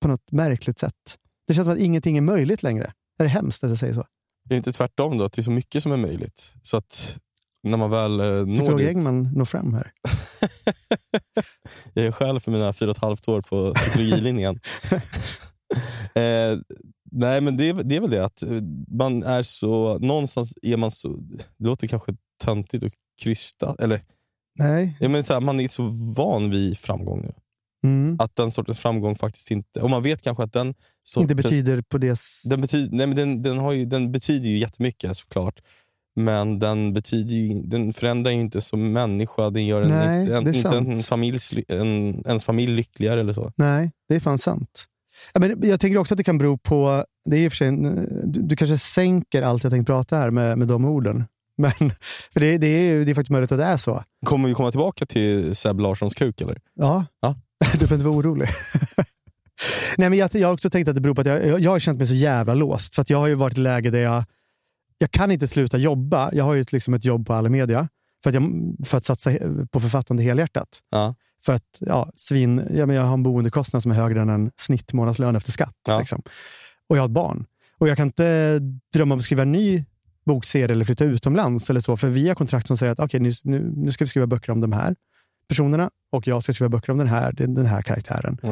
[0.00, 1.18] På något märkligt sätt.
[1.46, 2.92] Det känns som att ingenting är möjligt längre.
[3.18, 4.00] Är det hemskt att jag säger så?
[4.00, 5.24] Är det inte tvärtom då?
[5.24, 6.54] Att det är så mycket som är möjligt.
[6.62, 7.18] Så att
[7.62, 8.88] när man väl eh, når dit.
[8.88, 9.92] Engman når fram här.
[11.94, 14.60] Jag är själv för mina fyra och ett halvt år på psykologilinjen.
[16.14, 16.58] eh,
[17.10, 18.42] nej, men det är, det är väl det att
[18.88, 19.98] man är så...
[19.98, 21.16] Någonstans är man så...
[21.58, 22.12] Det låter kanske
[22.44, 23.80] töntigt och krystat.
[23.80, 24.02] Eller,
[24.58, 24.96] Nej.
[25.00, 25.82] jag menar, så här, man är så
[26.16, 27.32] van vid framgång nu.
[27.84, 28.16] Mm.
[28.20, 29.80] Att den sortens framgång faktiskt inte...
[29.80, 32.20] Och man vet kanske att den sortens, Inte betyder på det...
[32.44, 35.60] Den, betyder, nej, men den, den, har ju, den betyder ju jättemycket såklart.
[36.16, 39.50] Men den, betyder ju, den förändrar ju inte som människa.
[39.50, 41.06] Den gör en, Nej, en, inte en sant.
[41.06, 43.52] familjs, en, ens familj lyckligare eller så.
[43.56, 44.86] Nej, det är fan sant.
[45.34, 47.04] Ja, men jag tänker också att det kan bero på...
[47.24, 47.70] Det är för sig,
[48.24, 51.24] du, du kanske sänker allt jag tänkte prata här med, med de orden.
[51.60, 51.72] Men,
[52.32, 54.02] för det, det, är, det är faktiskt möjligt att det är så.
[54.26, 56.60] Kommer vi komma tillbaka till Seb Larssons kuk eller?
[56.74, 57.34] Ja, Ja.
[57.72, 58.48] du behöver inte vara orolig.
[59.96, 61.70] Nej, men jag, jag har också tänkt att det beror på att jag, jag, jag
[61.70, 62.94] har känt mig så jävla låst.
[62.94, 64.24] För att jag har ju varit i läge där jag,
[64.98, 66.30] jag kan inte sluta jobba.
[66.32, 67.88] Jag har ju ett, liksom ett jobb på Alameda
[68.22, 69.30] för att, jag, för att satsa
[69.70, 70.68] på författande helhjärtat.
[70.90, 71.14] Ja.
[71.42, 74.50] För att ja, svin, ja, men jag har en boendekostnad som är högre än en
[74.56, 75.76] snittmånadslön efter skatt.
[75.86, 75.98] Ja.
[75.98, 76.22] Liksom.
[76.88, 77.46] Och jag har ett barn.
[77.78, 78.58] Och jag kan inte
[78.92, 79.84] drömma om att skriva en ny
[80.26, 81.96] bokserie eller flytta utomlands eller så.
[81.96, 84.60] För vi har kontrakt som säger att okej, nu, nu, ska vi skriva böcker om
[84.60, 84.96] de här
[85.48, 88.38] personerna och jag ska skriva böcker om den här, den, här karaktären.
[88.42, 88.48] Ja.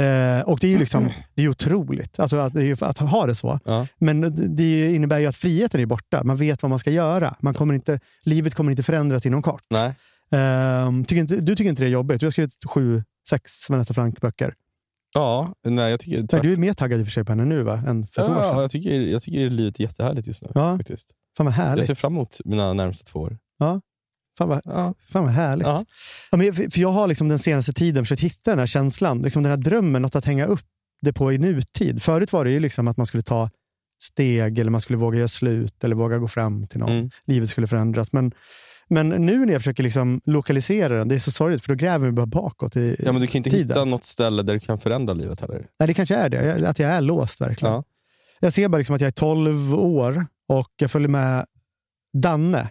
[0.00, 3.60] Eh, och det är ju liksom, det är otroligt alltså att, att ha det så.
[3.64, 3.86] Ja.
[3.98, 6.24] Men det- innebär ju att friheten är borta.
[6.24, 7.36] Man vet vad man ska göra.
[7.40, 9.64] Man kommer inte, livet kommer inte förändras inom kort.
[9.70, 9.94] Nej.
[10.32, 12.20] Ehm, tycker inte, du tycker inte det är jobbigt?
[12.20, 14.54] Du har skrivit sju, sex Vanessa Frank-böcker.
[15.14, 17.44] Ja, nej, jag tycker Nej, Du är mer taggad i och för sig på henne
[17.44, 17.82] nu va?
[17.86, 18.58] än för ett år ja, sedan.
[18.58, 20.50] jag, tycker, jag tycker livet är jättehärligt just nu.
[20.54, 20.76] Ja.
[20.76, 21.10] Faktiskt.
[21.36, 21.86] Fan vad Jag härligt.
[21.86, 23.38] ser fram emot mina närmsta två år.
[24.38, 24.94] Fan vad, Ja.
[25.12, 25.66] fan vad härligt.
[25.66, 25.84] Ja.
[26.30, 29.22] Ja, men, för för jag har liksom den senaste tiden försökt hitta den här känslan.
[29.22, 30.60] Liksom den här drömmen, något att hänga upp
[31.02, 32.02] det på i nutid.
[32.02, 33.50] Förut var det ju liksom att man skulle ta
[34.04, 36.90] steg eller man skulle våga göra slut eller våga gå fram till någon.
[36.92, 37.10] Mm.
[37.24, 38.12] Livet skulle förändras.
[38.12, 38.32] Men,
[38.92, 42.06] men nu när jag försöker liksom lokalisera den, det är så sorgligt för då gräver
[42.06, 43.68] vi bara bakåt i ja, men du kan inte tiden.
[43.68, 45.66] hitta något ställe där du kan förändra livet heller.
[45.80, 46.44] Nej, det kanske är det.
[46.46, 47.74] Jag- Att jag är låst verkligen.
[47.74, 47.84] Ja.
[48.40, 51.46] Jag ser bara liksom att jag är 12 år och jag följer med
[52.22, 52.68] Danne.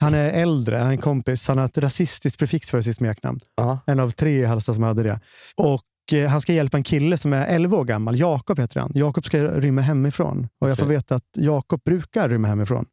[0.00, 1.48] Han är äldre, han är en kompis.
[1.48, 3.40] Han har ett rasistiskt prefix för sitt smeknamn.
[3.60, 3.78] Aha.
[3.86, 5.20] En av tre i Halmstad som hade det.
[5.56, 8.18] Och eh, han ska hjälpa en kille som är 11 år gammal.
[8.18, 8.92] Jakob heter han.
[8.94, 10.48] Jakob ska rymma hemifrån.
[10.60, 12.84] Och jag får veta att Jakob brukar rymma hemifrån.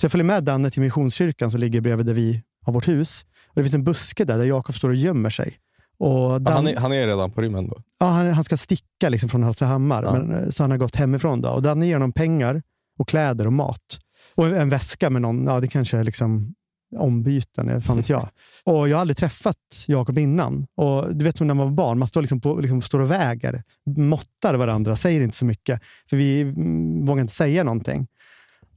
[0.00, 3.24] Så jag följer med Danne till Missionskyrkan som ligger bredvid där vi har vårt hus.
[3.48, 5.54] Och Det finns en buske där, där Jakob står och gömmer sig.
[5.98, 7.82] Och Dan- han, är, han är redan på rymmen då?
[8.00, 10.12] Ja, han, han ska sticka liksom från Hallstahammar, Ja.
[10.12, 11.40] men, eh, så han har gått hemifrån.
[11.40, 11.48] Då.
[11.48, 12.62] Och Danne ger honom pengar,
[12.98, 13.98] och kläder och mat.
[14.34, 16.54] Och en väska med någon, ja det kanske är liksom
[16.96, 18.28] ombyten, fan vet jag.
[18.64, 20.66] Och jag har aldrig träffat Jakob innan.
[20.76, 23.10] Och Du vet som när man var barn, man står, liksom på, liksom står och
[23.10, 23.62] väger,
[23.96, 25.80] måttar varandra, säger inte så mycket.
[26.10, 28.06] För vi mm, vågar inte säga någonting.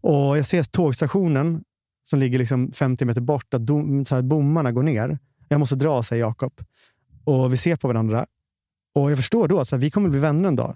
[0.03, 1.63] Och Jag ser tågstationen
[2.03, 5.19] som ligger liksom 50 meter bort, att dom, så här, bommarna går ner.
[5.47, 6.53] Jag måste dra, säger Jakob.
[7.23, 8.25] Och vi ser på varandra.
[8.95, 10.75] Och jag förstår då att så här, vi kommer bli vänner en dag.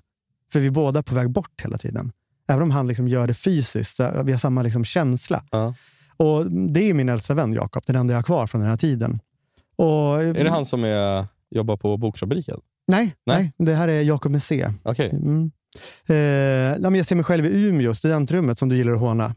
[0.52, 2.12] För vi är båda på väg bort hela tiden.
[2.48, 3.96] Även om han liksom gör det fysiskt.
[3.96, 5.44] Så vi har samma liksom känsla.
[5.52, 5.74] Ja.
[6.18, 7.84] Och Det är min äldsta vän Jakob.
[7.88, 9.20] Den enda jag har kvar från den här tiden.
[9.76, 12.60] Och, Är det han som är, jobbar på bokfabriken?
[12.88, 13.54] Nej, nej.
[13.58, 13.68] Nej.
[13.68, 14.74] det här är Jakob med C.
[14.84, 15.10] Okej.
[15.10, 15.52] Mm.
[16.08, 19.36] Eh, jag ser mig själv i Umeå, studentrummet som du gillar att håna.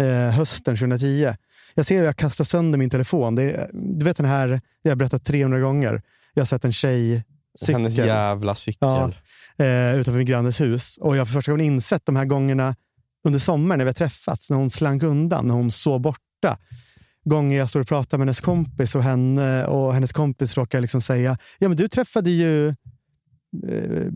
[0.00, 1.34] Eh, hösten 2010.
[1.74, 3.34] Jag ser hur jag kastar sönder min telefon.
[3.34, 6.02] Det är, du vet den här, jag har berättat 300 gånger.
[6.34, 7.24] Jag har sett en tjej
[7.68, 8.78] Hennes cykel jävla cykel.
[8.80, 9.64] Ja.
[9.64, 10.98] eh, utanför min grannes hus.
[11.00, 12.74] Och jag har för första gången insett de här gångerna
[13.24, 16.58] under sommaren när vi har träffats, när hon slank undan, när hon sov borta.
[17.24, 21.00] Gånger jag står och pratar med hennes kompis och, henne, och hennes kompis råkar liksom
[21.00, 22.74] säga, ja men du träffade ju
[23.68, 24.06] eh,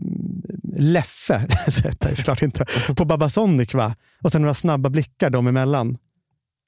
[0.77, 1.47] Leffe,
[1.99, 2.65] det såklart inte,
[2.97, 3.95] på Babasonic va?
[4.21, 5.97] Och sen några snabba blickar dem emellan.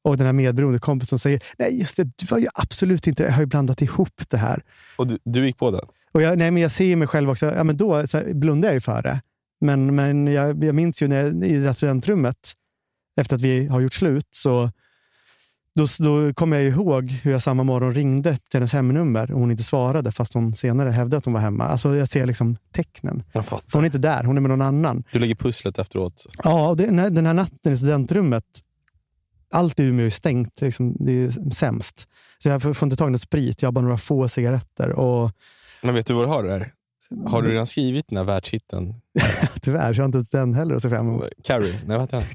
[0.04, 3.28] Och den här medberoende kompisen säger, nej just det, du var ju absolut inte det.
[3.28, 4.64] Jag har ju blandat ihop det här.
[4.98, 5.86] Och du, du gick på den?
[6.12, 8.68] Och jag, nej, men jag ser mig själv också, ja, men då så här, blundar
[8.68, 9.22] jag ju för det.
[9.62, 12.54] Men, men jag, jag minns ju när jag, i studentrummet,
[13.22, 14.72] efter att vi har gjort slut, så
[15.76, 19.52] då, då kommer jag ihåg hur jag samma morgon ringde till hennes hemnummer och hon
[19.52, 21.64] inte svarade fast hon senare hävdade att hon var hemma.
[21.64, 23.24] Alltså jag ser liksom tecknen.
[23.74, 25.04] Hon är inte där, hon är med någon annan.
[25.12, 26.26] Du lägger pusslet efteråt.
[26.44, 28.44] Ja, och det, den här- den här natten i studentrummet,
[29.54, 30.62] allt i Umeå är stängt.
[30.62, 32.08] Liksom, det är sämst.
[32.40, 34.90] Så jag får, inte tag i någon sprit, jag har bara några få cigaretter.
[34.90, 35.32] Och
[35.82, 36.74] Men vet du vad du har där?
[37.26, 38.96] Har du redan skrivit den här världshitten?
[39.62, 41.28] tyvärr så har jag inte den heller att se fram emot.
[41.44, 41.72] Carrie?
[41.74, 42.26] Nej, vad heter han?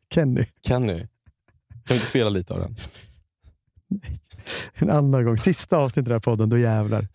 [0.14, 1.06] Kenny, Kenny?
[1.86, 2.76] Kan vi inte spela lite av den?
[4.74, 5.38] en annan gång.
[5.38, 7.06] Sista avsnittet i den här podden, då jävlar.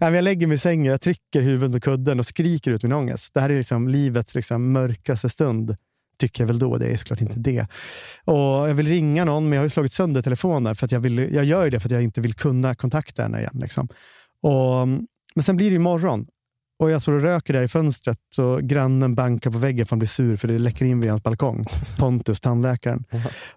[0.00, 3.34] Jag lägger mig i sängen, jag trycker huvudet mot kudden och skriker ut min ångest.
[3.34, 5.76] Det här är liksom livets liksom mörkaste stund.
[6.18, 7.66] Tycker jag väl då, det är såklart inte det.
[8.24, 8.34] Och
[8.68, 10.76] Jag vill ringa någon, men jag har ju slagit sönder telefonen.
[10.76, 13.22] För att jag, vill, jag gör ju det för att jag inte vill kunna kontakta
[13.22, 13.58] henne igen.
[13.60, 13.88] Liksom.
[14.42, 14.88] Och,
[15.34, 16.26] men sen blir det ju morgon.
[16.80, 19.98] Och jag står och röker där i fönstret så grannen bankar på väggen för han
[19.98, 21.66] blir sur för det läcker in vid hans balkong.
[21.98, 23.04] Pontus, tandläkaren.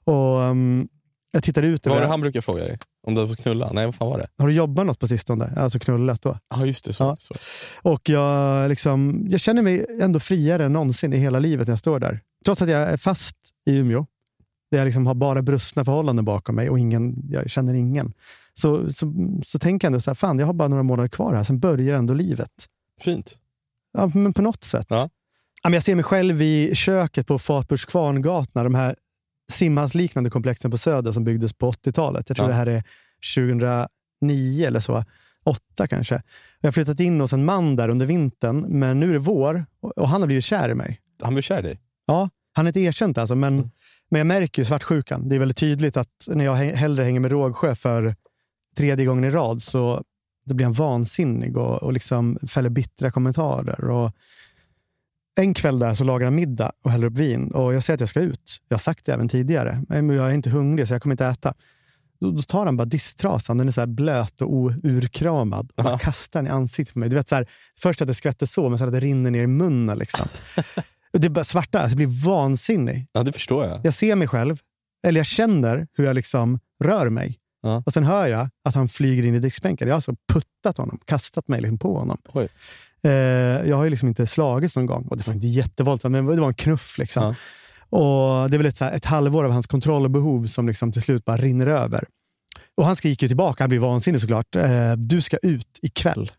[0.04, 0.88] Och um,
[1.34, 1.86] jag tittar ut.
[1.86, 2.78] Vad var det han brukar fråga dig?
[3.08, 3.72] Om du fått knulla?
[3.74, 4.28] Nej, vad fan var det?
[4.38, 5.54] Har du jobbat något på sistone?
[5.58, 6.38] Alltså knullat då.
[6.56, 6.94] Ja, just det.
[6.94, 7.18] Så, Ja.
[7.20, 7.36] så.
[7.82, 11.80] Och jag, liksom, jag känner mig ändå friare än någonsin i hela livet när jag
[11.80, 12.20] står där.
[12.46, 13.36] Trots att jag är fast
[13.70, 14.06] i Umeå,
[14.72, 18.14] där jag liksom har bara brustna förhållanden bakom mig och ingen, jag känner ingen.
[18.54, 19.14] Så, så,
[19.46, 21.60] så tänker jag ändå så här, fan jag har bara några månader kvar här, sen
[21.60, 22.52] börjar ändå livet.
[23.02, 23.36] Fint.
[23.98, 24.86] Ja, men på något sätt.
[24.90, 25.10] Ja.
[25.64, 28.96] Men jag ser mig själv i köket på Fatburs Kvarngatna, de här
[29.52, 32.30] simhalsliknande komplexen på Söder som byggdes på 80-talet.
[32.30, 32.52] Jag tror Ja.
[32.52, 32.84] det här är
[34.22, 35.04] 2009 eller så.
[35.46, 36.22] Åtta kanske.
[36.62, 39.66] Jag har flyttat in hos en man där under vintern, men nu är det vår
[39.96, 41.00] och han har blivit kär i mig.
[41.22, 41.80] Han blev kär i dig?
[42.06, 43.70] Ja, han är inte erkänt alltså, men, Mm.
[44.12, 45.30] men jag märker ju svartsjukan.
[45.30, 48.16] Det är väldigt tydligt att när jag he- hellre hänger med Rågsjö för
[48.78, 50.04] tredje gången i rad så
[50.46, 53.90] då blir han vansinnig och, och liksom fäller bittra kommentarer.
[53.90, 54.12] Och
[55.40, 58.02] en kväll där så lagar han middag och häller upp vin och jag säger att
[58.02, 58.62] jag ska ut.
[58.68, 61.26] Jag har sagt det även tidigare, men jag är inte hungrig så jag kommer inte
[61.26, 61.54] äta.
[62.20, 66.40] Då, då tar han bara disktrasan, den är så blöt och urkramad och bara kastar
[66.40, 67.10] den i ansiktet på mig.
[67.10, 67.48] Du vet, så här,
[67.80, 69.98] först att det skvätter så, men sen att det rinner ner i munnen.
[69.98, 70.28] Liksom.
[71.18, 73.08] Det är bara svarta, jag blir vansinnig.
[73.12, 73.82] Ja, det förstår jag.
[73.84, 74.60] Jag ser mig själv,
[75.08, 77.40] eller jag känner hur jag liksom rör mig.
[77.64, 77.84] Ja.
[77.86, 79.88] Och sen hör jag att han flyger in i diskbänken.
[79.88, 82.18] Jag har alltså puttat honom, kastat mig liksom på honom.
[82.34, 82.48] Oj.
[83.04, 83.12] Eh,
[83.70, 85.08] jag har ju liksom inte slagits någon gång.
[85.10, 86.98] Och det var inte jättevåldsamt, men det var en knuff.
[86.98, 87.24] Liksom.
[87.24, 87.36] Ja.
[87.98, 90.68] Och Det är väl ett, så här, ett halvår av hans kontroll och behov som
[90.68, 92.04] liksom till slut bara rinner över.
[92.78, 94.56] Och Han skriker tillbaka, han blir vansinnig såklart.
[94.56, 96.32] Eh, du ska ut ikväll.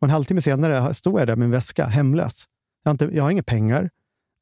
[0.00, 2.44] Och en halvtimme senare står jag där med en väska, hemlös.
[2.84, 3.90] Jag har, inte, jag har inga pengar.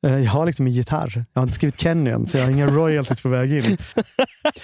[0.07, 1.25] Eh, Jag har liksom en gitarr.
[1.33, 3.77] Jag har inte skrivit Kenny än, så jag har inga royalties på väg in.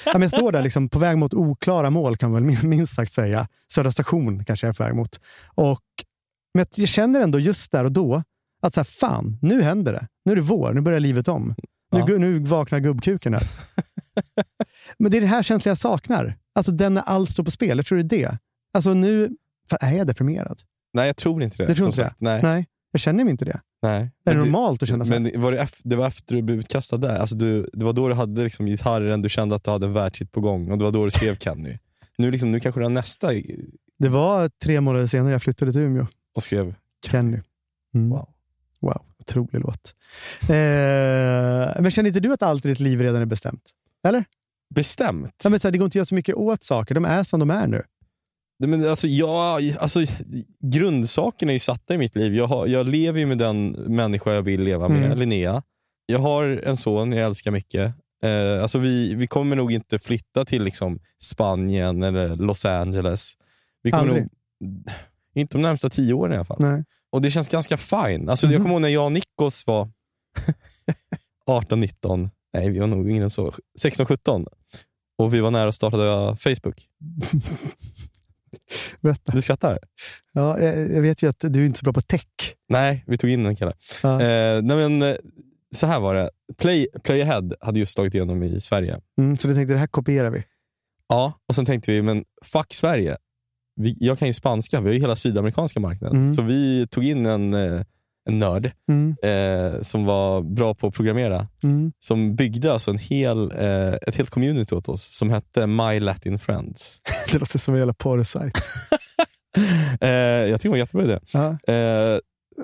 [0.04, 2.68] Ja, men jag står där liksom på väg mot oklara mål, kan man väl min-
[2.70, 3.48] minst sagt säga.
[3.72, 5.20] Södra station kanske jag är på väg mot.
[5.54, 5.80] Och,
[6.54, 8.22] men jag känner ändå just där och då
[8.62, 10.06] att så här, fan, nu händer det.
[10.24, 11.54] Nu är det vår, nu börjar livet om.
[11.92, 12.06] Nu, Ja.
[12.18, 13.42] nu vaknar gubbkuken här.
[14.98, 16.36] men det är det här känslan jag saknar.
[16.54, 17.78] Alltså den när allt står på spel.
[17.78, 18.38] Jag tror det är det.
[18.74, 19.30] Alltså nu,
[19.70, 20.60] fan, är jag deprimerad?
[20.92, 21.66] Nej, jag tror inte det.
[21.66, 22.08] Du tror inte det?
[22.08, 22.20] sagt.
[22.20, 22.42] Nej.
[22.42, 23.60] Nej, jag känner mig inte det.
[23.86, 24.10] Nej.
[24.24, 25.10] Är det normalt att känna så?
[25.10, 27.18] Men var det, det var efter du blev utkastad där?
[27.18, 29.92] Alltså du, det var då du hade liksom gitarren, du kände att du hade en
[29.92, 31.78] världshit på gång och det var då du skrev Kenny.
[32.18, 33.30] Nu, liksom, nu kanske du har nästa
[33.98, 36.06] Det var tre månader senare jag flyttade till Umeå.
[36.34, 36.74] och skrev
[37.06, 37.40] Kenny.
[37.94, 38.10] Mm.
[38.10, 38.28] Wow.
[38.80, 39.94] Wow, otrolig låt.
[40.42, 43.62] Eh, men känner inte du att allt i ditt liv redan är bestämt?
[44.08, 44.24] Eller?
[44.74, 45.40] bestämt.
[45.44, 46.94] Ja, men så här, det går inte att göra så mycket åt saker.
[46.94, 47.82] De är som de är nu.
[48.58, 50.00] Men alltså, ja, alltså,
[50.60, 52.34] grundsakerna är ju satta i mitt liv.
[52.34, 55.18] Jag, har, jag lever ju med den människa jag vill leva med, Mm.
[55.18, 55.62] Linnea.
[56.06, 57.94] Jag har en son jag älskar mycket.
[58.22, 63.32] Eh, alltså vi, vi kommer nog inte flytta till liksom, Spanien eller Los Angeles.
[63.82, 64.22] Vi kommer Aldrig.
[64.22, 64.30] nog,
[65.34, 66.56] inte de närmsta tio åren i alla fall.
[66.60, 66.84] Nej.
[67.12, 68.28] Och det känns ganska fine.
[68.28, 68.62] Alltså, Jag Mhm.
[68.62, 69.88] kommer ihåg när jag och Nikos var
[71.46, 74.46] 18, 19, nej vi var nog yngre än så, 16, 17.
[75.18, 76.86] Och vi var nära att starta Facebook.
[79.00, 79.32] Berätta.
[79.32, 79.78] Du skrattar?
[80.32, 82.26] Ja, jag, jag vet ju att du är inte så bra på tech.
[82.68, 83.72] Nej, vi tog in en kille.
[84.02, 84.22] Ja.
[84.22, 85.16] Eh, nej men, eh,
[85.74, 86.30] så här var det.
[86.56, 89.00] Play, Playahead hade just slagit igenom i Sverige.
[89.18, 90.44] Mm, så du tänkte, det här kopierar vi.
[91.08, 93.16] Ja, och sen tänkte vi, men fuck Sverige.
[93.76, 96.20] Vi, jag kan ju spanska, vi har ju hela sydamerikanska marknaden.
[96.20, 96.34] Mm.
[96.34, 97.82] Så vi tog in en, eh,
[98.26, 101.48] en nörd Mm, eh, som var bra på att programmera.
[101.62, 101.92] mm.
[101.98, 106.38] Som byggde alltså en hel, eh, ett helt community åt oss som hette My Latin
[106.38, 107.00] Friends.
[107.32, 108.54] Det låter som en jävla porrsajt.
[110.00, 111.18] eh, jag tycker det var en jättebra idé.
[111.32, 111.74] Ja.
[111.74, 112.18] Eh,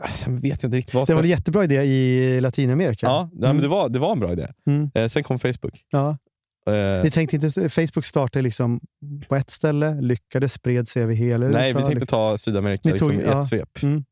[0.09, 1.17] sen vet jag inte riktigt vad Det som...
[1.17, 3.07] var en jättebra idé i Latinamerika.
[3.07, 3.57] ja, nej, Mm.
[3.57, 4.49] men det, var, det var en bra idé.
[4.67, 4.91] Mm.
[4.95, 5.81] Eh, sen kom Facebook.
[5.91, 6.19] Ja.
[6.67, 8.81] Eh, Ni tänkte inte, Facebook startade liksom
[9.29, 11.59] på ett ställe, lyckades, spred sig över hela USA.
[11.59, 13.41] Nej, vi tänkte ta Sydamerika Ni liksom tog- i ja.
[13.41, 13.83] ett svep.
[13.83, 14.05] Mm.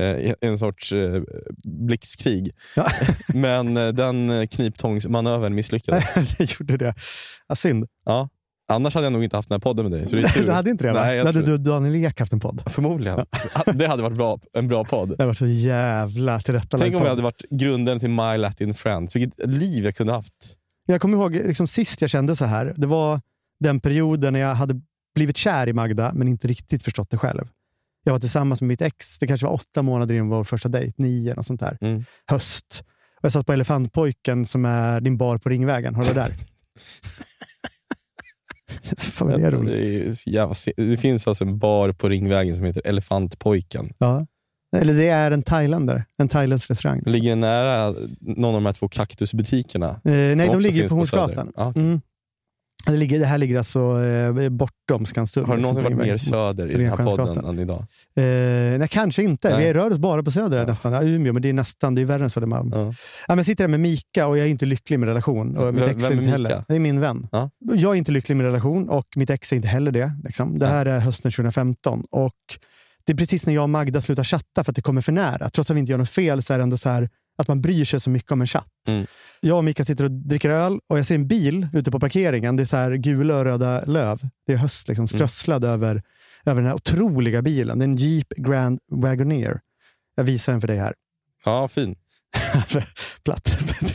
[0.00, 1.22] Eh, en sorts eh,
[1.64, 2.50] blixtkrig.
[2.76, 2.86] Ja.
[3.34, 6.14] Men eh, den kniptångsmanövern misslyckades.
[6.38, 6.94] det gjorde det.
[7.48, 7.86] Ja, synd.
[8.04, 8.28] Ja.
[8.72, 10.06] Annars hade jag nog inte haft den här podden med dig.
[10.06, 10.44] Så det är tur.
[10.44, 10.92] Du hade inte det?
[10.92, 12.62] Nej, Då hade du och Daniel Ek haft en podd.
[12.66, 13.26] Förmodligen.
[13.74, 15.08] Det hade varit bra, en bra podd.
[15.08, 18.74] Det hade varit så jävla tillrättalagd Tänk om jag hade varit grundaren till My Latin
[18.74, 19.16] Friends.
[19.16, 20.56] Vilket liv jag kunde haft.
[20.86, 22.74] Jag kommer ihåg liksom, sist jag kände så här.
[22.76, 23.20] Det var
[23.60, 24.80] den perioden när jag hade
[25.14, 27.48] blivit kär i Magda, men inte riktigt förstått det själv.
[28.04, 29.18] Jag var tillsammans med mitt ex.
[29.18, 30.94] Det kanske var åtta månader innan vår första dejt.
[30.96, 31.78] Nio, något sånt där.
[31.80, 32.04] Mm.
[32.26, 32.84] Höst.
[33.16, 35.94] Och jag satt på Elefantpojken som är din bar på Ringvägen.
[35.94, 36.34] Har du varit där?
[38.96, 39.72] Fan det är roligt.
[39.72, 43.92] Det, är jävla det finns alltså en bar på Ringvägen som heter Elefantpojken.
[43.98, 44.26] Ja.
[44.76, 46.04] Eller det är en thailändare.
[46.18, 47.02] En thailändsk restaurang.
[47.06, 49.88] Ligger det nära någon av de här två kaktusbutikerna?
[49.88, 51.52] Eh, nej, de ligger på Hornsgatan.
[51.56, 51.82] Ja, okej.
[51.82, 52.00] Mm.
[52.86, 55.44] Det, ligger, det här ligger alltså eh, bortom Skanstull.
[55.44, 57.78] Har du liksom, någonsin varit mer söder i den här podden än idag?
[58.16, 59.50] Eh, nej, kanske inte.
[59.56, 59.66] Nej.
[59.66, 60.66] Vi rör oss bara på Söder Ja.
[60.66, 60.92] nästan.
[60.92, 62.70] Ja, Umeå, men det är nästan det är värre än Södermalm.
[62.74, 62.78] Ja.
[62.80, 62.94] Ja.
[63.28, 65.56] men jag sitter där med Mika och jag är inte lycklig med relation.
[65.56, 66.30] Och mitt ex vem är inte Mika?
[66.32, 66.64] heller.
[66.68, 67.28] Det är min vän.
[67.32, 67.50] Ja.
[67.74, 70.12] Jag är inte lycklig med relation och mitt ex är inte heller det.
[70.24, 70.58] Liksom.
[70.58, 72.04] Det här är hösten 2015.
[72.10, 72.32] Och
[73.06, 75.50] det är precis när jag och Magda slutar chatta för att det kommer för nära.
[75.50, 77.60] Trots att vi inte gör något fel så är det ändå så här att man
[77.60, 78.88] bryr sig så mycket om en chatt.
[78.88, 79.06] Mm.
[79.40, 82.56] Jag och Mika sitter och dricker öl och jag ser en bil ute på parkeringen.
[82.56, 84.28] Det är så här gula och röda löv.
[84.46, 86.02] Det är höst liksom, strösslad över,
[86.44, 87.78] över den här otroliga bilen.
[87.78, 89.60] Det är en Jeep Grand Wagoneer.
[90.16, 90.94] Jag visar den för dig här.
[91.44, 91.96] ja, fin.
[93.24, 93.50] platt,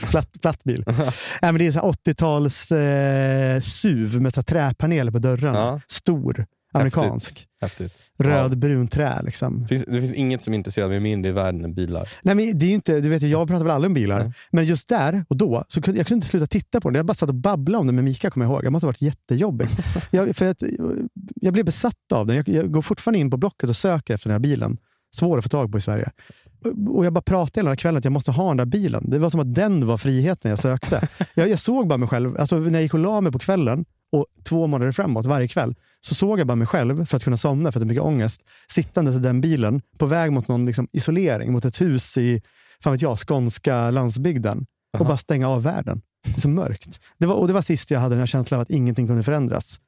[0.09, 0.83] platt, platt bil.
[0.87, 1.03] Nej,
[1.41, 5.59] men det är så här 80-tals eh, SUV med så träpaneler på dörrarna.
[5.59, 5.81] Ja.
[5.87, 6.45] Stor.
[6.73, 7.47] Amerikansk.
[7.61, 8.07] Häftigt.
[8.17, 8.55] Röd, Ja.
[8.55, 9.21] brun trä.
[9.23, 9.67] Liksom.
[9.67, 12.09] Finns, det finns inget som intresserar mig mindre i världen än bilar.
[12.21, 14.33] Nej, men det är inte, du vet, jag pratar väl aldrig om bilar, Nej.
[14.51, 16.95] men just där och då, så kunde, jag kunde inte sluta titta på den.
[16.95, 18.63] Jag bara satt och babblade om den med Mika, kommer jag ihåg.
[18.63, 19.71] Det måste ha varit jättejobbigt.
[20.11, 20.63] jag, för att,
[21.35, 22.35] jag blev besatt av den.
[22.35, 24.77] Jag, jag går fortfarande in på Blocket och söker efter den här bilen.
[25.15, 26.09] Svår att få tag på i Sverige.
[26.89, 29.09] Och jag bara pratade hela kvällen att jag måste ha den där bilen.
[29.09, 31.07] Det var som att den var friheten jag sökte.
[31.33, 33.85] jag, jag såg bara mig själv, alltså när jag gick och la mig på kvällen
[34.11, 37.37] och två månader framåt varje kväll, så såg jag bara mig själv, för att kunna
[37.37, 40.65] somna, för att jag hade mycket ångest, sittandes i den bilen på väg mot någon
[40.65, 42.41] liksom isolering, mot ett hus i
[42.83, 44.65] fan vet jag, skånska landsbygden
[44.97, 46.01] och bara stänga av världen.
[46.23, 46.99] Det är så mörkt.
[47.17, 49.23] Det var, och det var sist jag hade den här känslan av att ingenting kunde
[49.23, 49.79] förändras.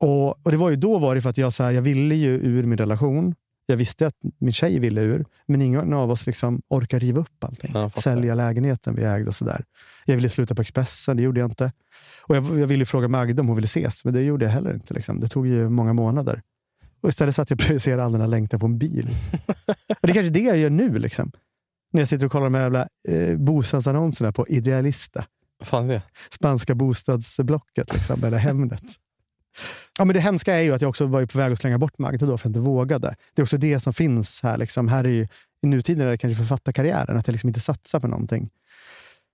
[0.00, 2.14] Och, och det var ju då var det för att jag, så här, jag ville
[2.14, 3.34] ju ur min relation.
[3.66, 7.44] Jag visste att min tjej ville ur, men ingen av oss liksom orkar riva upp
[7.44, 7.70] allting.
[7.74, 7.90] Ja.
[7.90, 9.64] Sälja lägenheten vi ägde och sådär.
[10.04, 11.72] Jag ville sluta på Expressen, det gjorde jag inte.
[12.22, 14.74] Och jag, jag ville fråga Magda om hon ville ses, men det gjorde jag heller
[14.74, 14.94] inte.
[14.94, 15.20] Liksom.
[15.20, 16.42] Det tog ju många månader.
[17.00, 19.08] Och istället satt jag och projicerade all den här längtan på en bil.
[19.88, 20.98] och det är kanske det jag gör nu.
[20.98, 21.32] Liksom.
[21.92, 25.26] När jag sitter och kollar de här jävla eh, bostadsannonserna på Idealista.
[25.62, 26.02] Fan det?
[26.30, 28.82] Spanska bostadsblocket, liksom, eller Hemnet.
[29.98, 31.98] Ja, men det hemska är ju att jag också var på väg att slänga bort
[31.98, 33.14] Magda då för att jag inte vågade.
[33.34, 34.58] Det är också det som finns här.
[34.58, 34.88] Liksom.
[34.88, 35.26] här är ju,
[35.62, 38.50] I nutiden är det kanske författarkarriären, att jag liksom inte satsar på någonting.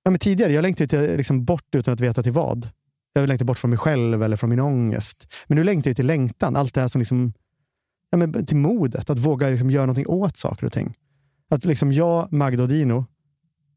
[0.03, 2.69] Ja, men tidigare jag längtade jag liksom bort utan att veta till vad.
[3.13, 5.33] Jag längtade bort från mig själv eller från min ångest.
[5.47, 6.57] Men nu längtar jag till längtan.
[6.57, 7.33] Allt det här som liksom,
[8.11, 9.11] ja, men till modet.
[9.11, 10.95] Att våga liksom göra någonting åt saker och ting.
[11.51, 13.07] Att liksom jag, Magda och Dino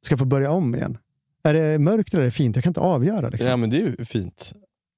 [0.05, 0.97] ska få börja om igen.
[1.43, 2.55] Är det mörkt eller är det fint?
[2.55, 3.29] Jag kan inte avgöra.
[3.29, 3.49] Liksom.
[3.49, 4.53] Ja, men det är ju fint.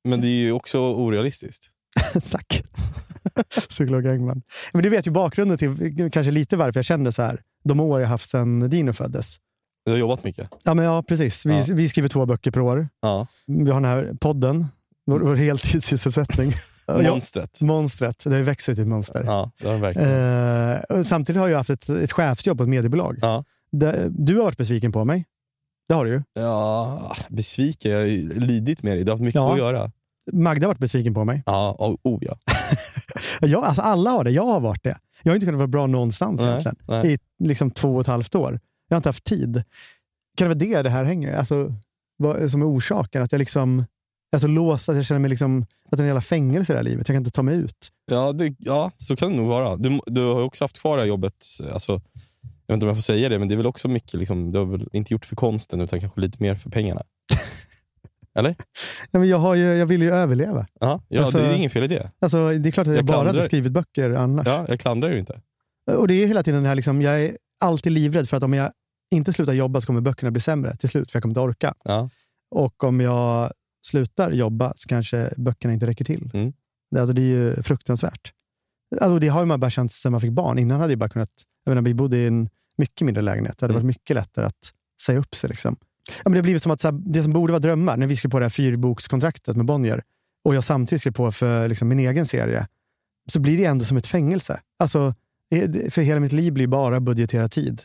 [0.09, 1.69] Men det är ju också orealistiskt.
[2.31, 2.63] Tack.
[3.69, 4.41] Psykolog Engman.
[4.73, 7.41] Men du vet ju bakgrunden till kanske lite varför jag kände så här.
[7.63, 9.35] De år jag haft sedan Dino föddes.
[9.85, 10.49] Du har jobbat mycket.
[10.63, 11.45] Ja, men ja precis.
[11.45, 11.63] Vi, Ja.
[11.69, 12.87] vi skriver två böcker per år.
[13.01, 13.27] Ja.
[13.45, 14.67] Vi har den här podden,
[15.05, 16.53] vår, vår heltidssysselsättning.
[16.85, 17.61] Ja, Monstret.
[17.61, 19.23] monstret, det har ju växt till ett monster.
[19.25, 20.97] Ja, det har verkligen.
[20.97, 23.17] Eh, samtidigt har jag haft ett, ett chefsjobb på ett mediebolag.
[23.21, 23.43] Ja.
[23.71, 25.25] Det- Du har varit besviken på mig.
[25.87, 26.21] Det har du ju.
[26.33, 27.91] Ja, besviken.
[27.91, 28.05] Jag har
[28.39, 29.03] lidit med dig.
[29.03, 29.51] Du har haft mycket Ja.
[29.53, 29.91] att göra.
[30.33, 31.43] Magda har varit besviken på mig.
[31.45, 32.37] Ja, oh, oh ja.
[33.47, 34.31] Jag, alltså alla har det.
[34.31, 34.97] Jag har varit det.
[35.23, 36.77] Jag har inte kunnat vara bra någonstans Nej, egentligen.
[36.87, 37.13] nej.
[37.13, 38.59] I liksom två och ett halvt år.
[38.87, 39.63] Jag har inte haft tid.
[40.37, 41.35] Kan det vara det det här hänger?
[41.37, 41.73] Alltså,
[42.17, 43.23] vad, som är orsaken?
[43.23, 43.85] Att jag liksom
[44.31, 46.73] är så låst att jag känner mig liksom, att det är en jävla fängelse i
[46.73, 47.07] det här livet.
[47.09, 47.91] Jag kan inte ta mig ut.
[48.11, 49.75] Ja, det, ja, så kan det nog vara.
[49.75, 51.45] Du, du har också haft kvar det här jobbet.
[51.73, 54.13] Alltså, jag vet inte om jag får säga det, men det är väl också mycket,
[54.13, 57.03] liksom, du har väl inte gjort för konsten utan kanske lite mer för pengarna?
[58.37, 58.49] Eller?
[59.11, 60.67] Nej, men jag, har ju, jag vill ju överleva.
[60.79, 62.11] Ja, ja Alltså- det är inget fel i det.
[62.19, 64.47] Alltså, det är klart att jag, Jag bara hade skrivit böcker annars.
[64.47, 65.41] Ja, jag klandrar ju inte.
[65.97, 68.53] Och det är hela tiden den här, liksom, jag är alltid livrädd för att om
[68.53, 68.71] jag
[69.11, 71.73] inte slutar jobba så kommer böckerna bli sämre till slut, för jag kommer inte orka.
[71.83, 72.09] Ja.
[72.55, 73.51] Och om jag
[73.87, 76.29] slutar jobba så kanske böckerna inte räcker till.
[76.33, 76.53] Mm.
[76.91, 78.31] Det, alltså, det är ju fruktansvärt.
[79.01, 80.59] Alltså, det har ju man bara känt sedan man fick barn.
[80.59, 81.29] Innan hade jag bara kunnat,
[81.63, 83.57] jag menar, vi bodde i en mycket mindre lägenhet.
[83.57, 83.83] Det hade Mm.
[83.83, 85.49] varit mycket lättare att säga upp sig.
[85.49, 85.75] Liksom.
[86.07, 88.15] Ja, men det har blivit som att här, det som borde vara drömmar, när vi
[88.15, 90.03] skrev på det här fyrbokskontraktet med Bonnier
[90.45, 92.67] och jag samtidigt skrev på för liksom, min egen serie,
[93.29, 94.59] så blir det ändå som ett fängelse.
[94.79, 95.13] Alltså,
[95.51, 97.81] Eh, För hela mitt liv blir bara budgetera tid.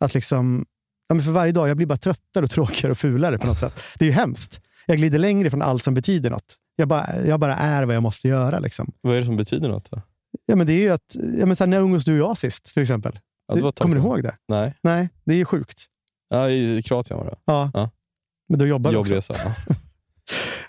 [0.00, 0.66] Att liksom,
[1.08, 3.58] ja, men för varje dag jag blir bara tröttare och tråkigare och fulare på något
[3.58, 3.80] sätt.
[3.98, 4.60] Det är ju hemskt.
[4.86, 6.56] Jag glider längre från allt som betyder något.
[6.76, 8.58] Jag bara, jag bara är vad jag måste göra.
[8.58, 8.92] Liksom.
[9.00, 10.02] Vad är det som betyder något då?
[10.46, 12.38] Ja, men det är ju att, ja, men så här, när umgås du och jag
[12.38, 13.18] sist till exempel?
[13.46, 14.36] Ja, Kommer du ihåg det?
[14.48, 14.74] Nej.
[14.82, 15.86] Nej, det är ju sjukt.
[16.32, 17.36] Ja, I Kroatien var det.
[17.44, 17.70] Ja.
[17.74, 17.90] Ja.
[18.48, 18.92] Men då jobbar.
[18.92, 19.34] Jobbresa.
[19.44, 19.74] Ja.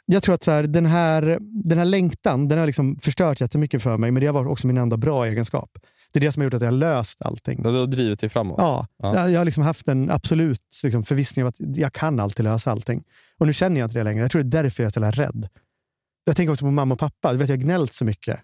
[0.06, 3.84] Jag tror att så här, den, här, den här längtan den har liksom förstört jättemycket
[3.84, 5.78] för mig, men det har varit också min enda bra egenskap.
[6.12, 7.64] Det är det som har gjort att jag har löst allting.
[7.64, 8.56] Det har drivit dig framåt.
[8.58, 9.30] Ja, Ja.
[9.30, 13.04] Jag, har liksom haft en absolut liksom, förvissning om att jag kan alltid lösa allting.
[13.38, 14.22] Och nu känner jag inte det längre.
[14.22, 15.48] Jag tror det är därför jag är så rädd.
[16.24, 17.32] Jag tänker också på mamma och pappa.
[17.32, 18.40] Du vet, jag har gnällt så mycket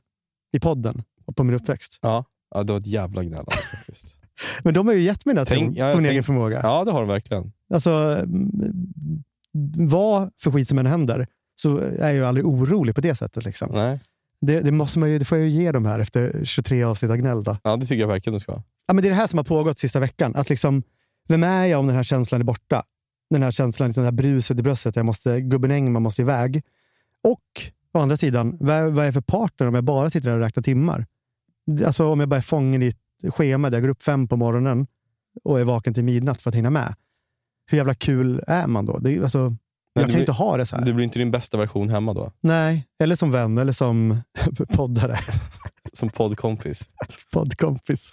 [0.51, 1.99] i podden och på min uppväxt.
[2.01, 2.25] Ja.
[2.55, 4.18] ja, det var ett jävla gnäll faktiskt.
[4.63, 6.59] Men de har ju gett mig den tron ja, på min egen förmåga.
[6.63, 7.51] Ja, det har de verkligen.
[7.73, 8.23] Alltså,
[9.77, 11.27] vad för skit som än händer
[11.61, 13.45] så är jag ju aldrig orolig på det sättet.
[13.45, 13.69] Liksom.
[13.73, 13.99] Nej.
[14.41, 17.11] Det, det, måste man ju, det får jag ju ge dem här efter 23 avsnitt
[17.11, 17.43] av gnäll.
[17.63, 18.51] Ja, det tycker jag verkligen du ska.
[18.87, 20.35] Ja, men det är det här som har pågått sista veckan.
[20.35, 20.83] Att liksom,
[21.27, 22.83] vem är jag om den här känslan är borta?
[23.29, 24.95] Den här känslan, liksom det här bruset i bröstet.
[24.95, 26.61] Jag måste, gubben Engman måste iväg.
[27.23, 27.61] Och
[27.93, 30.43] å andra sidan, vad, vad är jag för partner om jag bara sitter där och
[30.43, 31.05] räknar timmar?
[31.85, 32.93] Alltså om jag bara är fången i
[33.29, 34.87] schema där jag går upp fem på morgonen
[35.43, 36.95] och är vaken till midnatt för att hinna med.
[37.71, 38.97] Hur jävla kul är man då?
[38.97, 39.55] Det är, alltså, jag
[39.93, 40.85] du kan blir- inte ha det så här.
[40.85, 42.31] Du blir inte din bästa version hemma då?
[42.41, 44.17] Nej, eller som vän eller som
[44.73, 45.19] poddare.
[45.93, 46.89] Som poddkompis?
[47.33, 48.11] poddkompis.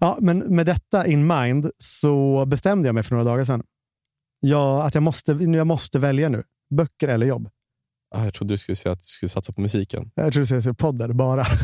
[0.00, 3.62] Ja, men med detta in mind så bestämde jag mig för några dagar sedan.
[4.40, 6.44] Ja, att jag måste, jag måste välja nu.
[6.74, 7.48] Böcker eller jobb.
[8.14, 10.10] Ah, jag trodde du skulle säga att du skulle satsa på musiken.
[10.14, 11.46] Jag tror du säger poddar bara.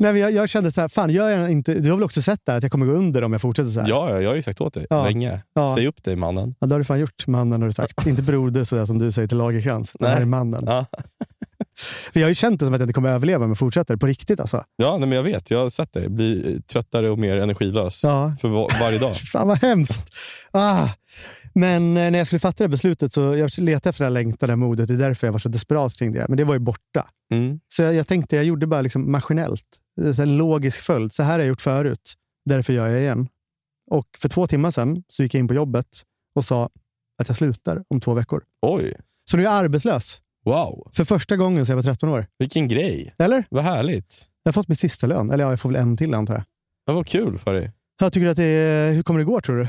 [0.00, 2.40] Nej, jag, jag kände så här, fan, gör jag inte, du har väl också sett
[2.46, 3.88] där att jag kommer gå under om jag fortsätter så här?
[3.88, 5.04] Ja, ja, jag har ju sagt åt dig Ja.
[5.04, 5.42] länge.
[5.54, 5.74] Ja.
[5.76, 6.54] Säg upp dig mannen.
[6.58, 8.06] Ja, det har du fan gjort, mannen har du sagt.
[8.06, 9.92] inte broder sådär som du säger till Lagerkrans.
[9.98, 10.64] Det här är mannen.
[10.66, 10.86] Ja,
[12.12, 13.96] För jag har ju känt det som att jag inte kommer överleva om jag fortsätter.
[13.96, 14.64] På riktigt alltså.
[14.76, 15.50] ja nej, men jag vet.
[15.50, 18.34] Jag har sett dig bli tröttare och mer energilös Ja.
[18.40, 19.16] för var, varje dag.
[19.32, 20.02] Fan vad hemskt.
[20.50, 20.88] Ah.
[21.52, 24.56] Men eh, när jag skulle fatta det beslutet så jag letade efter det här längtade
[24.56, 24.88] modet.
[24.88, 26.26] Det är därför jag var så desperat kring det.
[26.28, 27.06] Men det var ju borta.
[27.32, 27.60] Mm.
[27.74, 29.66] Så jag, jag tänkte, jag gjorde bara liksom maskinellt.
[30.18, 31.12] En logisk följd.
[31.12, 32.14] Så här har jag gjort förut.
[32.44, 33.28] Därför gör jag igen.
[33.90, 35.86] Och för två timmar sedan så gick jag in på jobbet
[36.34, 36.70] och sa
[37.22, 38.42] att jag slutar om två veckor.
[38.62, 38.94] Oj,
[39.30, 40.18] Så nu är jag arbetslös.
[40.44, 40.90] wow.
[40.92, 42.26] För första gången sedan jag var 13 år.
[42.38, 43.14] Vilken grej.
[43.18, 43.44] Eller?
[43.50, 44.26] Vad härligt.
[44.42, 45.30] Jag har fått min sista lön.
[45.30, 46.42] Eller ja, jag får väl en till antar jag.
[46.86, 47.72] Det var kul för dig.
[48.00, 49.68] Jag tycker att det är, hur kommer det gå tror du?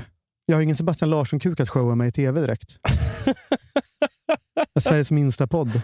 [0.52, 2.80] Jag har ingen Sebastian Larsson-kuk att showa mig i tv direkt.
[4.80, 5.82] Sveriges minsta podd.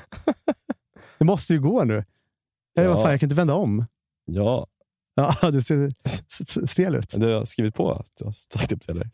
[1.17, 2.03] Det måste ju gå nu.
[2.77, 3.85] Eller vad fan, jag kan inte vända om.
[4.25, 4.67] Ja,
[5.15, 5.93] Ja, du ser
[6.67, 7.13] stel ut.
[7.17, 8.91] du har skrivit på att du har sagt upp det.
[8.93, 9.09] Eller?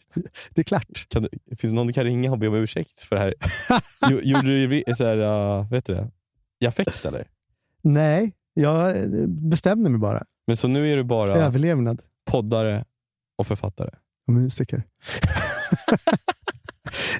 [0.49, 1.05] Det är klart.
[1.09, 3.33] Kan du, finns det någon du kan ringa och be om ursäkt för det här?
[4.09, 6.11] Jo- Gjorde du så här, uh, vet du det?
[6.59, 7.27] i affekt eller?
[7.81, 10.23] Nej, jag bestämde mig bara.
[10.47, 12.85] Men så nu är du bara Överlevnad poddare
[13.37, 13.89] och författare?
[14.27, 14.83] Och musiker.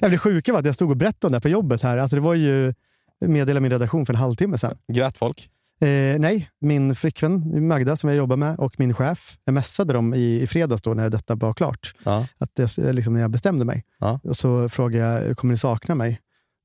[0.00, 1.82] Det sjuka var att jag stod och berättade om det här på jobbet.
[1.82, 1.98] här.
[1.98, 2.74] Alltså det var ju
[3.20, 4.78] meddela min redaktion för en halvtimme sedan.
[4.92, 5.50] Grät folk?
[5.80, 9.38] Eh, nej, min flickvän Magda som jag jobbar med och min chef.
[9.44, 11.94] Jag messade dem i, i fredags då när detta var klart.
[12.04, 12.26] Ja.
[12.38, 13.84] Att jag, liksom, när jag bestämde mig.
[13.98, 14.20] Ja.
[14.22, 16.20] Och så frågade jag, kommer ni sakna mig?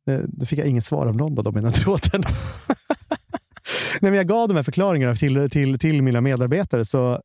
[0.09, 2.23] Eh, då fick jag inget svar av någon av dem i den tråden.
[4.01, 6.85] Nej, men jag gav de här förklaringarna till, till, till mina medarbetare.
[6.85, 7.21] Så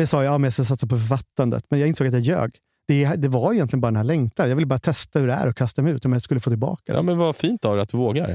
[0.00, 2.50] jag sa ja, men jag ska satsa på författandet, men jag insåg att jag ljög.
[2.88, 4.48] Det, det var egentligen bara den här längtan.
[4.48, 6.50] Jag ville bara testa hur det är och kasta mig ut om jag skulle få
[6.50, 6.92] tillbaka det.
[6.92, 8.26] ja, men vad fint av dig att du vågar.
[8.26, 8.32] kan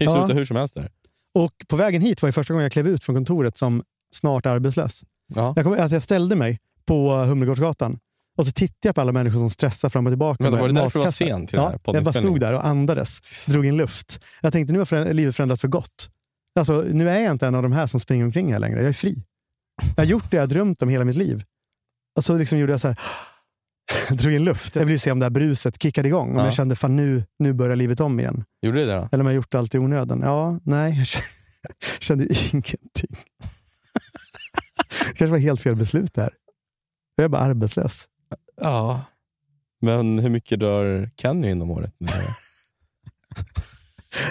[0.00, 0.26] ju Ja.
[0.26, 0.90] sluta hur som helst där.
[1.34, 3.82] Och på vägen hit var det första gången jag klev ut från kontoret som
[4.14, 5.02] snart arbetslös.
[5.34, 5.52] Ja.
[5.56, 7.98] Jag, kom, alltså jag ställde mig på Humlegårdsgatan
[8.38, 10.44] och så tittade jag på alla människor som stressar fram och tillbaka.
[10.44, 12.66] Vänta, med var det därför du var sen till ja, Jag bara stod där och
[12.66, 14.20] andades, drog in luft.
[14.42, 16.10] Jag tänkte nu har livet förändrats för gott.
[16.58, 18.80] Alltså, nu är jag inte en av de här som springer omkring här längre.
[18.80, 19.24] Jag är fri.
[19.96, 21.44] Jag har gjort det jag har drömt om hela mitt liv.
[22.16, 22.98] Och så liksom gjorde jag så här,
[24.14, 24.74] drog in luft.
[24.76, 26.30] Jag ville ju se om det här bruset kickade igång.
[26.30, 26.44] Om Ja.
[26.44, 28.44] jag kände fan nu, nu börjar livet om igen.
[28.62, 29.08] Gjorde du det då?
[29.12, 30.20] Eller om jag gjort allt i onödan.
[30.20, 31.06] Ja, nej, jag
[32.02, 33.16] kände, ingenting.
[35.08, 36.32] Det kanske var helt fel beslut det här.
[37.16, 38.04] Jag är bara arbetslös.
[38.60, 39.02] Ja.
[39.80, 41.94] Men hur mycket drar Kenny in om året?
[41.98, 42.06] Nu?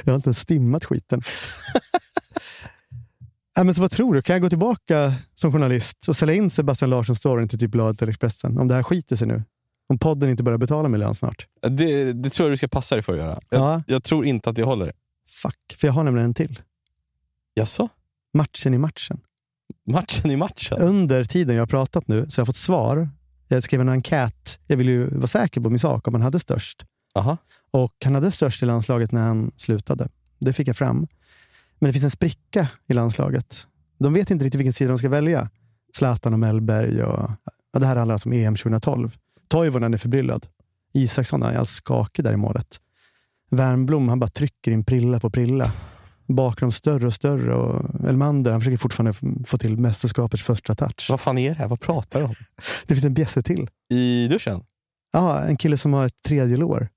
[0.04, 1.22] Jag har inte ens stimmat skiten.
[3.58, 4.22] Nej, men så vad tror du?
[4.22, 8.10] Kan jag gå tillbaka som journalist och sälja in Sebastian Larsson-storyn till typ bladet eller
[8.12, 8.58] Expressen?
[8.58, 9.44] Om det här skiter sig nu?
[9.90, 11.48] Om podden inte börjar betala mig lön snart?
[11.70, 13.40] det, det tror jag du ska passa dig för att göra.
[13.50, 13.84] Jag, Ja.
[13.88, 14.94] jag tror inte att det håller.
[15.30, 16.62] Fuck, för jag har nämligen en till.
[17.54, 17.90] Jaså?
[18.34, 19.20] Matchen i matchen.
[19.88, 20.78] Matchen i matchen?
[20.78, 23.10] Under tiden jag har pratat nu så har jag fått svar.
[23.48, 24.60] Jag skrev en enkät.
[24.68, 26.86] Jag ville ju vara säker på min sak, om han hade störst.
[27.16, 27.38] Aha.
[27.72, 30.10] Och han hade störst i landslaget när han slutade.
[30.40, 31.08] Det fick jag fram.
[31.80, 33.68] Men det finns en spricka i landslaget.
[34.00, 35.50] De vet inte riktigt vilken sida de ska välja.
[35.98, 37.04] Zlatan och Mellberg.
[37.04, 37.30] Och,
[37.74, 39.18] ja, det här handlar alltså om EM 2012.
[39.48, 40.48] Toivonen är förbryllad.
[40.94, 42.80] Isaksson är alls skakig där i målet.
[43.52, 45.72] Wernbloom han bara trycker in prilla på prilla.
[46.28, 47.54] Bakom större och större.
[47.56, 49.14] Och Elmander han försöker fortfarande
[49.46, 51.08] få till mästerskapets första touch.
[51.10, 51.68] Vad fan är det här?
[51.68, 52.34] Vad pratar du om?
[52.86, 53.70] Det finns en bjässe till.
[53.90, 54.64] I duschen?
[55.12, 56.90] Ja, en kille som har ett tredje lår.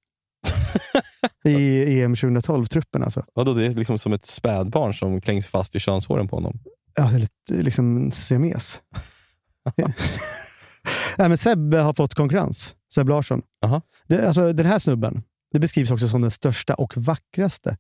[1.45, 3.25] I EM 2012-truppen alltså.
[3.35, 6.59] Vadå, det är liksom som ett spädbarn som klängs fast i könshåren på honom.
[6.95, 8.81] Ja, det är lite liksom siames.
[11.19, 12.75] Nej, men Seb har fått konkurrens.
[12.95, 13.43] Seb Larsson.
[13.65, 13.83] Aha.
[14.09, 15.23] Det, alltså, den här snubben
[15.53, 17.77] det beskrivs också som den största och vackraste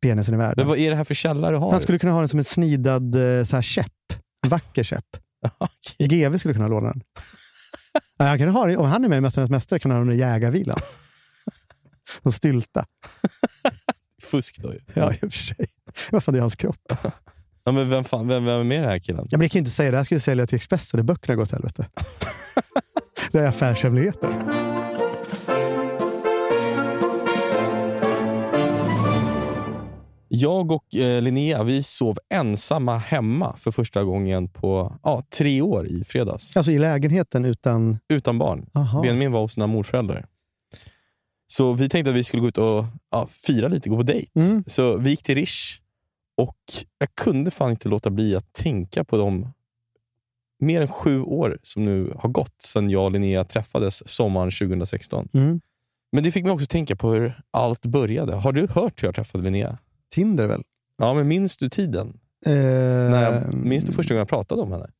[0.00, 0.54] penisen i världen.
[0.56, 1.70] Men vad är det här för källa du har?
[1.70, 4.12] Han skulle kunna ha den som en snidad eh, så här, käpp.
[4.44, 5.06] En vacker käpp.
[5.58, 6.08] Okej.
[6.08, 7.02] GV skulle kunna låna den.
[8.18, 10.18] Han kan ha, om han är med i Mästarnas Mästare kan han ha den i
[10.18, 10.78] jägarvilan.
[12.22, 12.84] Som stylta.
[14.22, 14.80] Fusk då ju.
[14.94, 15.66] Ja, i och för sig.
[16.10, 16.92] Vad fan, det är hans kropp.
[17.64, 19.26] Ja, men vem, fan, vem, vem är med den här killen?
[19.30, 19.90] Ja, men det kan jag inte säga.
[19.90, 20.98] Det här ska vi sälja till Expressen.
[20.98, 21.88] Det böckerna går åt helvete.
[23.32, 24.62] det är affärshemligheter.
[30.34, 35.86] Jag och eh, Linnea vi sov ensamma hemma för första gången på ja, tre år
[35.86, 36.56] i fredags.
[36.56, 37.98] Alltså i lägenheten utan...
[38.08, 38.66] Utan barn.
[38.74, 39.02] Aha.
[39.02, 40.26] Benjamin var hos sina morföräldrar.
[41.52, 44.30] Så vi tänkte att vi skulle gå ut och ja, fira lite, gå på dejt.
[44.34, 44.64] Mm.
[44.66, 45.80] Så vi gick till Rish
[46.36, 46.56] och
[46.98, 49.52] jag kunde fan inte låta bli att tänka på de
[50.58, 55.28] mer än sju år som nu har gått sedan jag och Linnea träffades sommaren 2016.
[55.34, 55.60] Mm.
[56.12, 58.34] Men det fick mig också tänka på hur allt började.
[58.34, 59.78] Har du hört hur jag träffade Linnea?
[60.10, 60.62] Tinder väl?
[60.98, 62.20] Ja, men minns du tiden?
[62.46, 64.90] Eh, När jag, minns du första gången jag pratade om henne?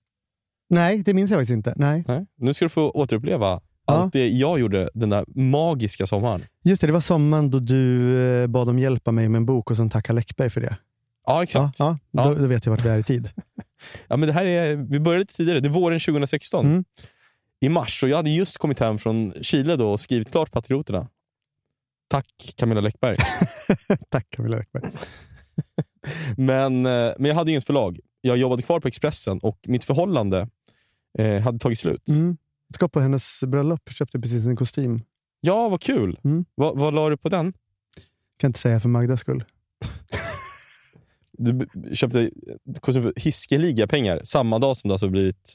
[0.70, 1.74] Nej, det minns jag faktiskt inte.
[1.76, 2.04] Nej.
[2.08, 2.26] Nej.
[2.36, 3.94] Nu ska du få återuppleva Ja.
[3.94, 6.42] allt det jag gjorde den där magiska sommaren.
[6.64, 9.46] Just det, det var sommaren då du eh, bad om hjälp av mig med en
[9.46, 10.66] bok och sen tacka Läckberg för det.
[10.70, 10.76] Ja,
[11.26, 11.78] Ja, exakt.
[11.78, 13.30] Ja, ja, Då, då vet jag vart vi är i tid.
[14.08, 15.60] men det här är, vi började lite tidigare.
[15.60, 16.66] Det är våren 2016.
[16.66, 16.84] Mm.
[17.60, 18.02] I mars.
[18.02, 21.08] Och jag hade just kommit hem från Chile då och skrivit klart Patrioterna.
[22.08, 23.16] Tack Camilla Läckberg.
[24.08, 24.92] Tack Camilla Läckberg.
[26.36, 28.00] men, eh, men jag hade inget förlag.
[28.20, 30.48] Jag jobbade kvar på Expressen och mitt förhållande
[31.18, 32.08] eh, hade tagit slut.
[32.08, 32.36] Mm.
[32.74, 33.90] Ska på hennes bröllop.
[33.90, 35.02] Köpte precis en kostym.
[35.40, 36.18] Ja, vad kul.
[36.24, 36.44] Mm.
[36.54, 37.52] Vad, vad la du på den?
[38.38, 39.44] Kan inte säga för Magdas skull.
[41.32, 42.30] Du köpte
[42.80, 45.54] kostym för hiskeliga pengar samma dag som du alltså blivit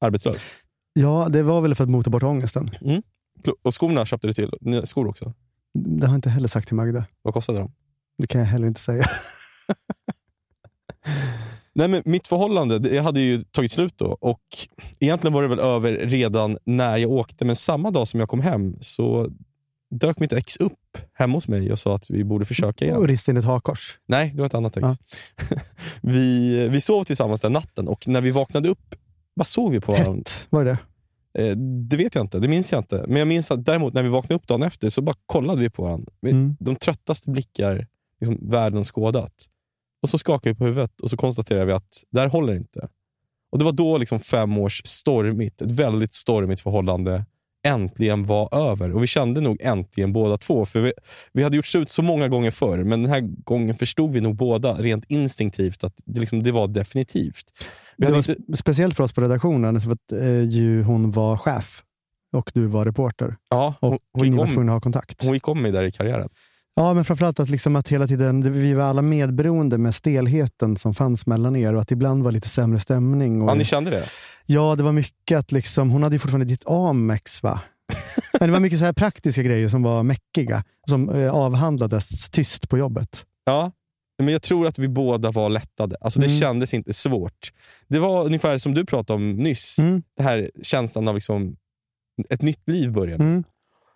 [0.00, 0.46] arbetslös.
[0.92, 2.70] Ja, det var väl för att mota bort ångesten.
[3.44, 4.52] Klo- Och skorna köpte du till?
[4.60, 5.34] Nya skor också?
[5.74, 7.04] Det har jag inte heller sagt till Magda.
[7.22, 7.72] Vad kostade de?
[8.18, 9.06] Det kan jag heller inte säga.
[11.76, 14.42] Nej, men mitt förhållande det hade ju tagit slut då och
[15.00, 17.44] egentligen var det väl över redan när jag åkte.
[17.44, 19.30] Men samma dag som jag kom hem så
[19.90, 22.96] dök mitt ex upp hemma hos mig och sa att vi borde försöka igen.
[22.96, 23.98] Och rista in ett hakkors.
[24.06, 24.86] Nej, det var ett annat ex.
[26.00, 28.94] vi, vi sov tillsammans den natten och när vi vaknade upp
[29.36, 30.22] bara såg vi på varandra.
[30.50, 30.78] Var det
[31.34, 31.48] det?
[31.48, 31.56] Eh,
[31.90, 33.04] det vet jag inte, det minns jag inte.
[33.08, 35.70] Men jag minns att däremot när vi vaknade upp dagen efter så bara kollade vi
[35.70, 36.12] på varandra.
[36.26, 36.56] Mm.
[36.60, 37.86] De tröttaste blickar
[38.20, 39.32] liksom, världen skådat.
[40.06, 42.88] Och så skakade vi på huvudet och så konstaterade vi att det här håller inte.
[43.52, 47.24] Och Det var då liksom fem års stormigt, ett väldigt stormigt förhållande
[47.66, 48.92] äntligen var över.
[48.92, 50.66] Och Vi kände nog äntligen båda två.
[50.66, 50.92] För vi,
[51.32, 54.36] vi hade gjort slut så många gånger förr, men den här gången förstod vi nog
[54.36, 57.44] båda rent instinktivt att det, liksom, det var definitivt.
[57.96, 61.10] Vi Det var inte, spe- speciellt för oss på redaktionen, så att eh, ju hon
[61.10, 61.82] var chef
[62.36, 63.36] och du var reporter.
[63.50, 65.24] ja, hon, Och hon, ingen var tvungen att ha kontakt.
[65.24, 66.28] hon gick om mig där i karriären.
[66.78, 70.76] Ja, men framförallt att, liksom att hela tiden, det- vi var alla medberoende med stelheten
[70.76, 73.42] som fanns mellan er och att ibland var lite sämre stämning.
[73.42, 74.04] Och, Ja, ni kände det?
[74.46, 77.60] Ja, det var mycket att liksom, hon hade ju fortfarande ditt Amex va?
[78.40, 82.68] Men det var mycket så här praktiska grejer som var mäckiga, som eh, avhandlades tyst
[82.68, 83.24] på jobbet.
[83.44, 83.72] Ja,
[84.22, 85.96] men jag tror att vi båda var lättade.
[86.00, 86.38] Alltså Det Mm.
[86.40, 87.52] kändes inte svårt.
[87.88, 89.78] Det var ungefär som du pratade om nyss.
[89.78, 90.02] Mm.
[90.16, 91.56] Det här känslan av liksom
[92.30, 93.24] ett nytt liv började.
[93.24, 93.44] Mm.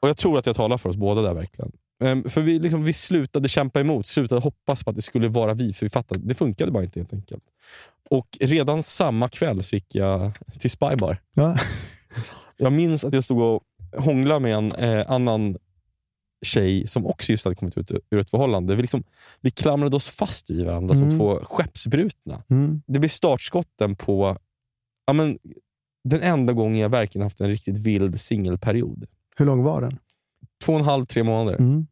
[0.02, 1.72] Och Jag tror att jag talar för oss båda där verkligen.
[2.00, 5.54] Ehm, för vi, liksom, vi slutade kämpa emot, slutade hoppas på att det skulle vara
[5.54, 5.72] vi.
[5.72, 7.44] För vi fattade det funkade bara inte helt enkelt.
[8.10, 11.18] Och redan samma kväll så gick jag till Spybar.
[11.34, 11.56] Ja.
[12.56, 13.62] Jag minns att jag stod och
[13.96, 15.56] hånglade med en eh, annan
[16.46, 18.76] tjej som också just hade kommit ut ur ett förhållande.
[18.76, 19.02] Vi, liksom,
[19.40, 21.18] vi klamrade oss fast vid varandra som Mm.
[21.18, 22.42] två skeppsbrutna.
[22.50, 22.82] Mm.
[22.86, 24.38] Det blev startskotten på
[25.06, 25.38] ja, men,
[26.04, 29.06] den enda gången jag verkligen haft en riktigt vild singelperiod.
[29.36, 29.98] Hur lång var den?
[30.64, 31.58] Två och en halv, tre månader.
[31.58, 31.86] Mm.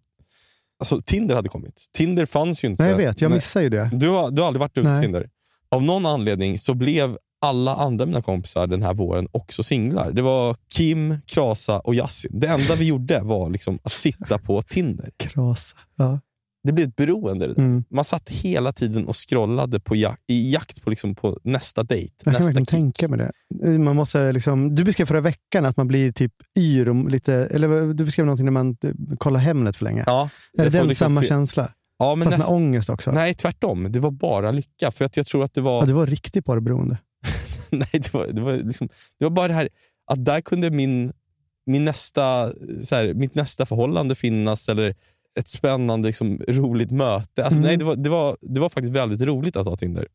[0.78, 1.86] Alltså, Tinder hade kommit.
[1.92, 2.82] Tinder fanns ju inte.
[2.82, 3.20] Nej, jag vet.
[3.20, 3.36] Jag Nej.
[3.36, 3.90] missade ju det.
[3.92, 5.02] Du har, du har aldrig varit ute på.
[5.02, 5.28] Tinder.
[5.70, 10.12] Av någon anledning så blev alla andra mina kompisar den här våren också singlar.
[10.12, 12.30] Det var Kim, Krasa och Yasin.
[12.40, 15.10] Det enda vi gjorde var liksom att sitta på Tinder.
[15.16, 15.76] Krasa.
[15.96, 16.20] Ja.
[16.68, 17.46] Det blir ett beroende.
[17.46, 17.62] Det.
[17.62, 17.84] Mm.
[17.90, 22.14] Man satt hela tiden och scrollade på jak- i jakt på, liksom, på nästa dejt.
[22.24, 22.96] Jag kan nästa verkligen kick.
[22.96, 23.78] tänka mig det.
[23.78, 27.94] Man måste liksom, du beskrev förra veckan att man blir typ yr och lite, eller
[27.94, 30.04] du beskrev någonting när man eh, kollar Hemnet för länge.
[30.06, 31.70] Ja, är det den liksom samma känsla?
[31.98, 32.50] Ja, men Fast näst...
[32.50, 33.10] med ångest också?
[33.12, 33.92] Nej, tvärtom.
[33.92, 34.90] Det var bara lycka.
[34.90, 35.80] För att jag tror att det var...
[35.82, 36.98] Ja, du var riktigt porrberoende.
[37.70, 38.88] Nej, det var, det, var liksom,
[39.18, 39.68] det var bara det här
[40.10, 41.12] att där kunde min,
[41.66, 42.52] min nästa,
[42.82, 44.94] så här, mitt nästa förhållande finnas, eller
[45.38, 47.44] ett spännande, liksom, roligt möte.
[47.44, 47.66] Alltså, Mm.
[47.68, 50.08] nej, det, var, det, var, det var faktiskt väldigt roligt att ha Tinder.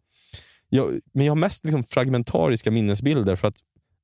[0.69, 3.55] Jag, men jag har mest liksom, fragmentariska minnesbilder för att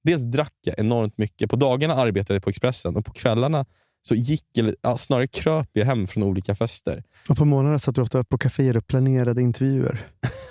[0.04, 1.50] dels drack jag enormt mycket.
[1.50, 3.66] På dagarna arbetade jag på Expressen och på kvällarna
[4.02, 7.04] så gick, eller ja, snarare kröp jag hem från olika fester.
[7.30, 10.08] Och på månader satt du ofta på kaféer och planerade intervjuer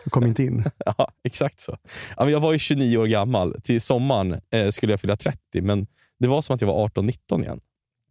[0.06, 0.64] och kom inte in.
[0.86, 1.76] Ja, exakt så.
[2.16, 3.56] Jag var ju 29 år gammal.
[3.62, 5.86] Till sommaren eh, skulle jag fylla 30, men
[6.18, 7.60] det var som att jag var 18-19 igen.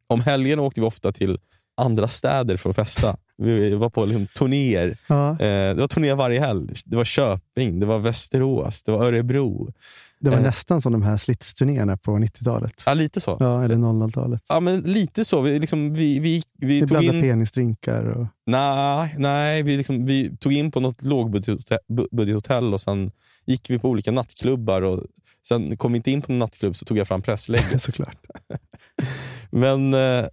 [0.07, 1.39] Om helgen åkte vi ofta till
[1.77, 3.17] andra städer för att festa.
[3.37, 4.97] Vi var på liksom, turnéer.
[5.07, 5.37] Ja, Eh,
[5.75, 6.73] det var turnéer varje helg.
[6.85, 9.71] Det var Köping, det var Västerås, det var Örebro.
[10.19, 10.43] det var Eh.
[10.43, 12.83] nästan som de här slitsturnéerna på 90-talet.
[12.85, 13.37] Ja, lite så.
[13.39, 14.41] Ja, eller 00-talet.
[14.49, 15.41] Ja, men lite så.
[15.41, 17.23] Vi, liksom, vi, vi, vi Vi tog blandade in...
[17.23, 18.03] penisdrinkar.
[18.05, 18.27] Och...
[18.45, 23.11] Nej, nej vi, liksom, vi tog in på något lågbudgethotell bu- budgethotell och sen
[23.45, 24.81] gick vi på olika nattklubbar.
[24.81, 25.03] Och
[25.47, 27.81] sen kom vi inte in på en nattklubb så tog jag fram presslägget.
[27.81, 28.17] Såklart.
[29.49, 30.25] Men eh,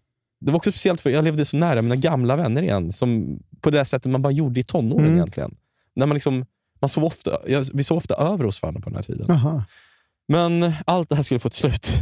[0.44, 2.92] det var också speciellt för jag levde så nära mina gamla vänner igen.
[2.92, 5.14] Som på det sättet man bara gjorde i tonåren Mm.
[5.16, 5.54] egentligen.
[5.96, 6.46] När man liksom,
[6.80, 9.26] man sov ofta, jag, vi sov ofta över hos varandra på den här tiden.
[9.28, 9.64] Jaha.
[10.28, 11.92] Men allt det här skulle få ett slut.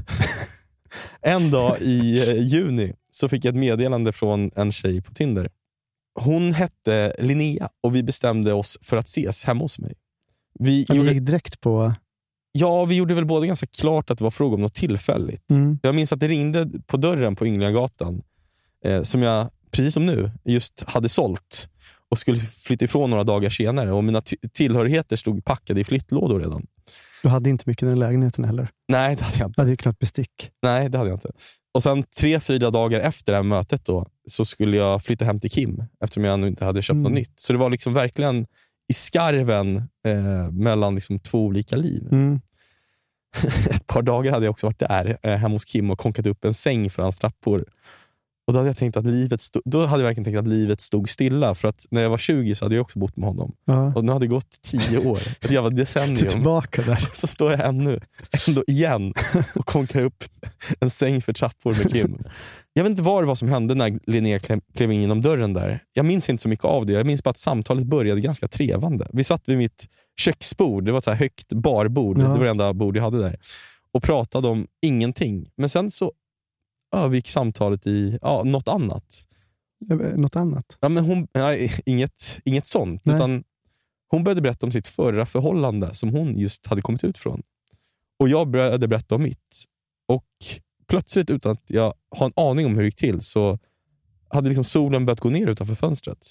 [1.21, 5.49] en dag i eh, juni så fick jag ett meddelande från en tjej på Tinder.
[6.21, 9.95] Hon hette Linnea och vi bestämde oss för att ses hemma hos mig.
[10.59, 11.93] Vi Ja, gjorde, gick direkt på...
[12.53, 15.51] ja, vi gjorde väl både ganska klart att det var fråga om något tillfälligt.
[15.51, 15.79] Mm.
[15.83, 18.23] Jag minns att det ringde på dörren på Ynglingagatan,
[18.85, 21.69] eh, som jag, precis som nu, just hade sålt
[22.11, 23.93] och skulle flytta ifrån några dagar senare.
[23.93, 24.23] Och Mina
[24.53, 26.67] tillhörigheter stod packade i flyttlådor redan.
[27.23, 28.69] Du hade inte mycket i den lägenheten heller.
[28.89, 29.57] Nej, det hade jag inte.
[29.57, 30.51] Du hade ju knappt bestick.
[30.63, 31.31] Nej, det hade jag inte.
[31.75, 35.41] Och sen tre, fyra dagar efter det här mötet då, så skulle jag flytta hem
[35.41, 37.03] till Kim eftersom jag ännu inte hade köpt Mm.
[37.03, 37.33] något nytt.
[37.41, 38.47] Så det var liksom verkligen
[38.89, 39.77] i skarven
[40.07, 42.09] eh, mellan liksom två olika liv.
[42.13, 42.41] Mm.
[43.71, 46.45] Ett par dagar hade jag också varit där eh, hemma hos Kim och konkat upp
[46.45, 47.65] en säng för hans trappor.
[48.53, 50.81] Och då hade jag tänkt att livet stod, då hade jag verkligen tänkt att livet
[50.81, 51.55] stod stilla.
[51.55, 53.53] För att när jag var 20 så hade jag också bott med honom.
[53.65, 53.93] Ja.
[53.95, 55.19] Och nu hade det gått tio år.
[55.41, 56.29] Ett jävla Du är decennium.
[56.29, 57.09] tillbaka där.
[57.15, 58.01] Så står jag ännu,
[58.49, 59.15] ändå igen
[59.55, 60.25] och konkar upp
[60.81, 62.19] en säng för trappor med Kim.
[62.73, 64.39] Jag vet inte vad det var som hände när Linnea
[64.75, 65.83] klev in genom dörren där.
[65.93, 66.93] Jag minns inte så mycket av det.
[66.93, 69.07] Jag minns bara att samtalet började ganska trevande.
[69.13, 69.87] Vi satt vid mitt
[70.21, 72.23] köksbord, det var ett så här högt barbord, Ja.
[72.23, 73.37] det var det enda bord jag hade där.
[73.95, 75.49] Och pratade om ingenting.
[75.57, 76.13] Men sen så
[76.93, 79.27] övergick samtalet i ja, något annat.
[79.91, 80.77] Eh, Något annat?
[80.81, 83.03] Ja, men hon, nej, inget, inget sånt.
[83.05, 83.17] Nej.
[83.17, 83.45] Utan
[84.09, 87.43] hon började berätta om sitt förra förhållande som hon just hade kommit ut från.
[88.19, 89.65] Och jag började berätta om mitt.
[90.09, 90.27] Och
[90.89, 93.59] plötsligt, utan att jag har en aning om hur det gick till, så
[94.29, 96.31] hade liksom solen börjat gå ner utanför fönstret.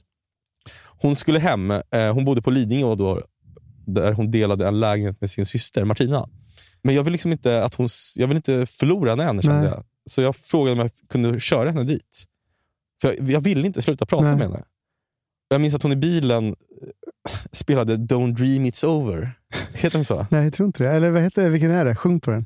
[0.86, 1.72] Hon skulle hem.
[1.72, 3.22] Eh, hon bodde på Lidingö då,
[3.86, 6.30] där hon delade en lägenhet med sin syster Martina.
[6.82, 9.84] Men jag vill liksom inte att hon, jag vill inte förlora henne än, kände jag.
[10.10, 12.24] Så jag frågade om jag kunde köra henne dit.
[13.02, 14.36] För jag, jag ville inte sluta prata Nej.
[14.36, 14.64] med henne.
[15.50, 16.54] Jag minns att hon i bilen eh,
[17.52, 19.32] spelade Don't dream it's over.
[19.74, 20.26] Heter den så?
[20.32, 20.92] Nej, jag tror inte det.
[20.92, 21.96] Eller vad heter, vilken är det?
[21.96, 22.46] Sjung på den.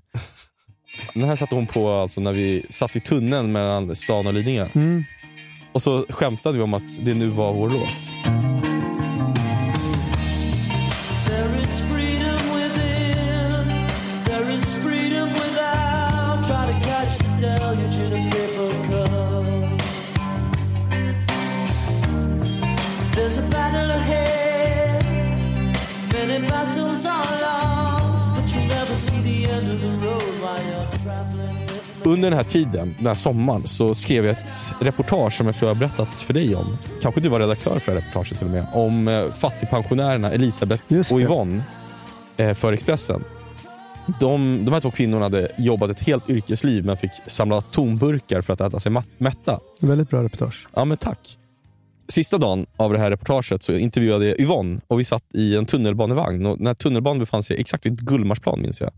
[1.13, 4.67] Den här satte hon på alltså när vi satt i tunneln mellan stan och Lidingö.
[4.73, 5.03] Mm.
[5.73, 8.74] Och så skämtade vi om att det nu var vår låt.
[32.05, 35.69] Under den här tiden, den här sommaren, så skrev jag ett reportage som jag tror
[35.69, 36.77] jag har berättat för dig om.
[37.01, 38.67] Kanske du var redaktör för det reportaget till och med.
[38.73, 41.19] Om eh, fattigpensionärerna Elisabeth och.
[41.19, 41.63] Yvonne
[42.37, 43.23] eh, för Expressen.
[44.19, 48.53] De, de här två kvinnorna hade jobbat ett helt yrkesliv men fick samla tomburkar för
[48.53, 49.59] att äta sig mätta.
[49.81, 50.67] Väldigt bra reportage.
[50.73, 51.37] Ja, men tack.
[52.07, 55.65] Sista dagen av det här reportaget så intervjuade jag Yvonne och vi satt i en
[55.65, 56.45] tunnelbanevagn.
[56.45, 58.91] Och den här tunnelbanan befann sig exakt vid Gullmarsplan minns jag.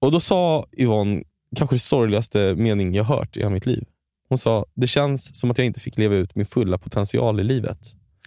[0.00, 1.22] Och Då sa Yvonne
[1.56, 3.84] kanske det sorgligaste mening jag hört i hela mitt liv.
[4.28, 7.44] Hon sa, det känns som att jag inte fick leva ut min fulla potential i
[7.44, 7.78] livet.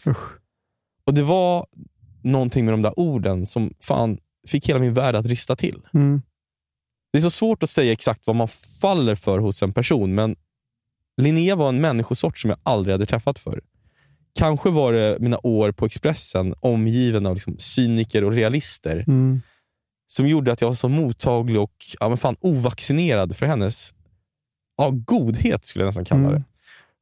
[0.07, 0.31] Usch.
[1.05, 1.65] Och Det var
[2.21, 5.81] någonting med de där orden som fan fick hela min värld att rista till.
[5.93, 6.21] Mm.
[7.13, 8.47] Det är så svårt att säga exakt vad man
[8.81, 10.35] faller för hos en person, men
[11.21, 13.61] Linnea var en människosort som jag aldrig hade träffat för.
[14.33, 19.41] Kanske var det mina år på Expressen omgiven av liksom cyniker och realister Mm.
[20.07, 23.93] som gjorde att jag var så mottaglig och ja, men fan, ovaccinerad för hennes
[24.77, 26.33] ja, godhet, skulle jag nästan kalla Mm.
[26.33, 26.43] det.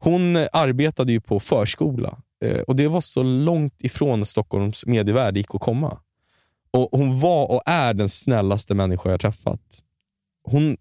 [0.02, 5.40] Hon arbetade ju på förskola eh, och det var så långt ifrån Stockholms medievärld det
[5.40, 6.00] gick att komma.
[6.72, 9.80] Och Hon var och är den snällaste människa jag träffat.
[10.44, 10.78] Hon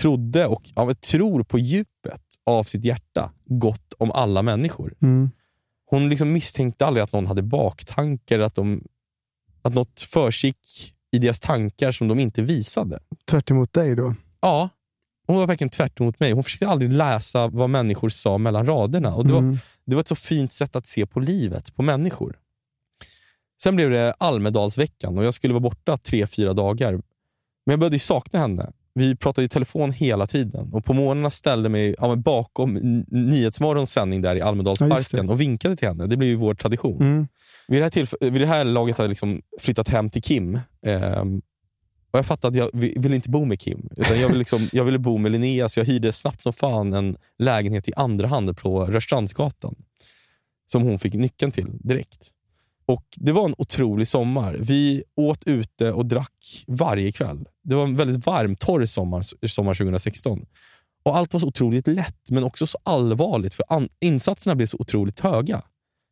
[0.00, 4.94] trodde och ja, tror på djupet av sitt hjärta gott om alla människor.
[5.02, 5.30] Mm.
[5.90, 8.84] Hon liksom misstänkte aldrig att någon hade baktankar, att, de,
[9.62, 12.98] att något försiggick i deras tankar som de inte visade.
[13.24, 14.14] Tvärt emot dig då.
[14.40, 14.68] Ja,
[15.26, 16.32] hon var verkligen tvärt emot mig.
[16.32, 19.14] Hon försökte aldrig läsa vad människor sa mellan raderna.
[19.14, 19.58] Och det, var, Mm.
[19.84, 22.38] det var ett så fint sätt att se på livet, på människor.
[23.62, 26.92] Sen blev det Almedalsveckan och jag skulle vara borta tre, fyra dagar.
[26.92, 27.02] Men
[27.72, 28.72] jag började ju sakna henne.
[29.00, 32.74] Vi pratade i telefon hela tiden och på morgnarna ställde mig ja, bakom
[33.08, 35.32] Nyhetsmorgons sändning där i Ja, Almedalsparken det.
[35.32, 36.06] och vinkade till henne.
[36.06, 37.00] Det blev ju vår tradition.
[37.00, 37.28] Mm.
[37.68, 40.60] Vid, det här tillf- vid det här laget hade jag liksom flyttat hem till Kim.
[40.86, 41.42] Ehm,
[42.12, 43.88] och Jag fattade att jag vi- ville inte bo med Kim.
[43.96, 46.92] Utan jag, ville liksom, jag ville bo med Linnea, så jag hyrde snabbt som fan
[46.92, 49.74] en lägenhet i andra hand på Rörstrandsgatan.
[50.66, 52.30] Som hon fick nyckeln till direkt.
[52.90, 54.56] Och Det var en otrolig sommar.
[54.60, 57.46] Vi åt ute och drack varje kväll.
[57.64, 60.46] Det var en väldigt varm, torr sommar, sommar 2016.
[61.02, 63.54] Och Allt var så otroligt lätt, men också så allvarligt.
[63.54, 65.62] För an- insatserna blev så otroligt höga.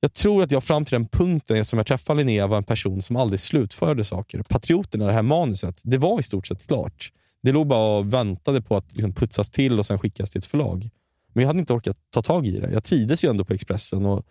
[0.00, 3.02] Jag tror att jag fram till den punkten som jag träffade Linnea var en person
[3.02, 4.42] som aldrig slutförde saker.
[4.42, 7.12] Patrioterna, det här manuset, det var i stort sett klart.
[7.42, 10.46] Det låg bara och väntade på att liksom putsas till och sen skickas till ett
[10.46, 10.90] förlag.
[11.32, 12.70] Men jag hade inte orkat ta tag i det.
[12.72, 14.06] Jag trivdes ju ändå på Expressen.
[14.06, 14.26] Och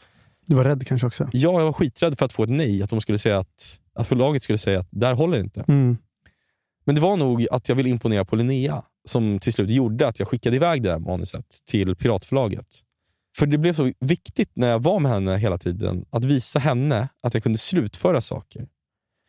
[0.48, 1.30] du var rädd kanske också?
[1.32, 2.84] ja, jag var skiträdd för att få ett nej.
[2.84, 5.66] Att, de skulle säga att, att förlaget skulle säga att där håller inte.
[5.68, 5.98] Mm.
[6.86, 10.20] Men det var nog att jag ville imponera på Linnea som till slut gjorde att
[10.20, 12.68] jag skickade iväg det här manuset till Piratförlaget.
[13.38, 17.10] För det blev så viktigt när jag var med henne hela tiden att visa henne
[17.22, 18.68] att jag kunde slutföra saker.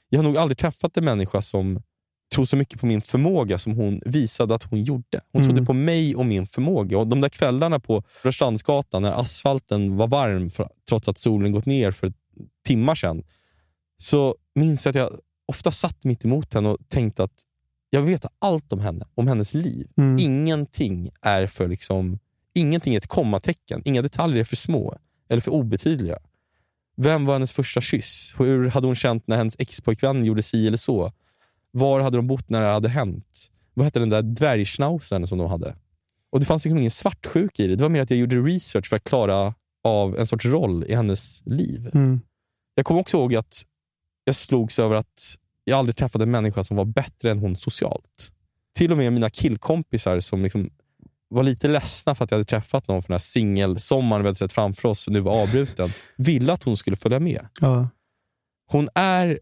[0.09, 1.83] Jag har nog aldrig träffat en människa som
[2.35, 5.21] tror så mycket på min förmåga som hon visade att hon gjorde.
[5.33, 5.55] Hon Mm.
[5.55, 6.99] trodde på mig och min förmåga.
[6.99, 11.67] Och De där kvällarna på Rörstrandsgatan när asfalten var varm för, trots att solen gått
[11.67, 12.13] ner för
[12.67, 13.23] timmar sedan,
[13.99, 17.45] så minns jag att jag ofta satt mitt emot henne och tänkte att
[17.91, 19.89] jag veta allt om henne, om hennes liv.
[19.97, 20.17] Mm.
[20.21, 22.19] Ingenting är för liksom,
[22.55, 23.83] ingenting är ett kommatecken.
[23.85, 24.99] Inga detaljer är för små
[25.29, 26.19] eller för obetydliga.
[26.97, 28.35] Vem var hennes första kyss?
[28.39, 31.13] Hur hade hon känt när hennes expojkvän gjorde si eller så?
[31.71, 33.51] Var hade de bott när det hade hänt?
[33.75, 35.75] Vad hette den där dvärgschnauzern som de hade?
[36.31, 37.77] Och Det fanns liksom ingen svartsjuka i det.
[37.77, 39.55] Det var mer att jag gjorde research för att klara
[39.85, 41.91] av en sorts roll i hennes liv.
[41.95, 42.21] Mm.
[42.75, 43.63] Jag kommer också ihåg att
[44.25, 48.33] jag slogs över att jag aldrig träffade en människa som var bättre än hon socialt.
[48.75, 50.71] Till och med mina killkompisar som liksom
[51.29, 54.39] var lite ledsna för att jag hade träffat någon från den här singelsommaren vi hade
[54.39, 57.47] sett framför oss och nu var avbruten, ville att hon skulle följa med.
[57.61, 57.89] Ja.
[58.71, 59.41] Hon är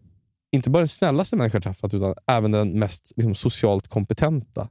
[0.51, 4.69] inte bara den snällaste människan jag träffat, utan även den mest liksom, socialt kompetenta.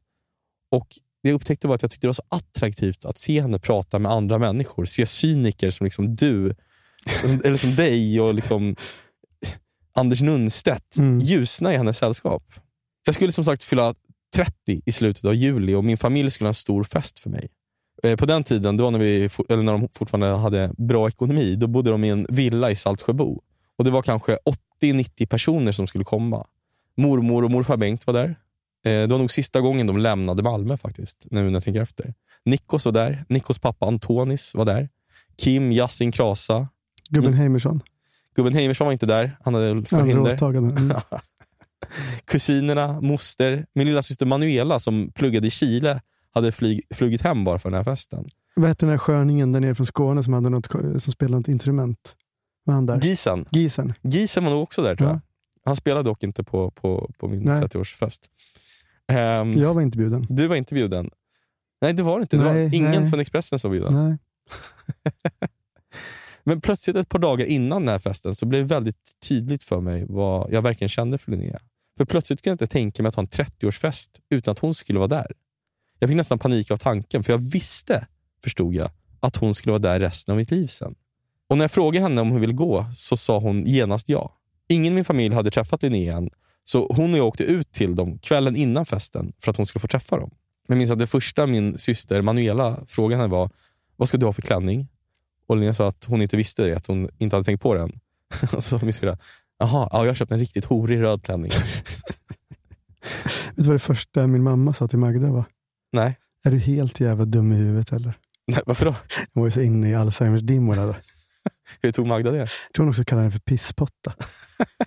[0.70, 0.86] Och
[1.22, 3.98] Det jag upptäckte var att jag tyckte det var så attraktivt att se henne prata
[3.98, 4.84] med andra människor.
[4.84, 6.54] Se cyniker som liksom du,
[7.20, 8.76] som, eller som dig och liksom
[9.92, 11.18] Anders Nunstedt Mm.
[11.18, 12.42] ljusna i hennes sällskap.
[13.06, 13.94] Jag skulle som sagt fylla
[14.36, 17.48] 30 i slutet av juli och min familj skulle ha en stor fest för mig.
[18.02, 21.54] Eh, På den tiden, det var när, vi, eller när de fortfarande hade bra ekonomi,
[21.56, 23.42] då bodde de i en villa i Saltsjöbo.
[23.78, 24.38] Och Det var kanske
[24.82, 26.46] 80-90 personer som skulle komma.
[26.96, 28.28] Mormor och morfar Bengt var där.
[28.84, 32.14] Eh, Det var nog sista gången de lämnade Malmö faktiskt, nu när jag tänker efter.
[32.44, 33.24] Nikos var där.
[33.28, 34.88] Nikos pappa Antonis var där.
[35.36, 36.68] Kim, Yasin Krasa.
[37.10, 37.82] Gubben Heimersson.
[38.36, 39.36] Gubben Heimersson var inte där.
[39.44, 40.44] Han hade förhinder.
[40.52, 40.96] Mm.
[42.24, 46.00] kusinerna, moster, min lilla syster Manuela som pluggade i Chile
[46.30, 48.28] hade flyg, flugit hem bara för den här festen.
[48.54, 50.66] Vad hette den där sköningen där nere från Skåne som, hade något,
[51.02, 52.16] som spelade något instrument?
[52.66, 53.00] Var han där?
[53.00, 53.44] Gisen.
[53.50, 53.92] Gisen.
[54.02, 55.16] Gisen var nog också där tror jag.
[55.16, 55.20] Ja.
[55.64, 57.62] Han spelade dock inte på, på, på min Nej.
[57.62, 58.20] 30-årsfest.
[59.12, 60.26] Ehm, Jag var inte bjuden.
[60.28, 61.10] Du var inte bjuden.
[61.80, 62.36] Nej, det var det inte.
[62.36, 63.10] Det Nej, var ingen nej.
[63.10, 63.94] från Expressen som var bjuden.
[63.94, 64.18] Nej.
[66.44, 69.80] Men plötsligt ett par dagar innan den här festen så blev det väldigt tydligt för
[69.80, 71.60] mig vad jag verkligen kände för Linnea.
[71.96, 74.98] För plötsligt kunde jag inte tänka mig att ha en 30-årsfest utan att hon skulle
[74.98, 75.32] vara där.
[75.98, 78.06] Jag fick nästan panik av tanken, för jag visste,
[78.42, 78.90] förstod jag,
[79.20, 80.94] att hon skulle vara där resten av mitt liv sen.
[81.48, 84.32] Och när jag frågade henne om hon ville gå så sa hon genast ja.
[84.68, 86.30] Ingen i min familj hade träffat Linnea än,
[86.64, 89.80] så hon och jag åkte ut till dem kvällen innan festen för att hon skulle
[89.80, 90.30] få träffa dem.
[90.68, 93.50] Men jag minns att det första min syster Manuela frågade henne var,
[93.96, 94.88] vad ska du ha för klänning?
[95.46, 98.00] Och Linnea sa att hon inte visste det, att hon inte hade tänkt på den.
[98.56, 99.18] Och så min syrra,
[99.58, 101.50] jaha, ja, jag har köpt en riktigt horig röd klänning.
[103.46, 105.44] Vet du vad det första min mamma sa till Magda var?
[105.92, 106.18] Nej.
[106.44, 108.18] Är du helt jävla dum i huvudet eller?
[108.46, 108.94] Nej, varför då?
[109.34, 110.94] Hon var ju så inne i Alzheimers dimmorna.
[111.82, 112.38] Hur tog Magda det?
[112.38, 114.14] Jag tror hon också kallar den för pisspotta.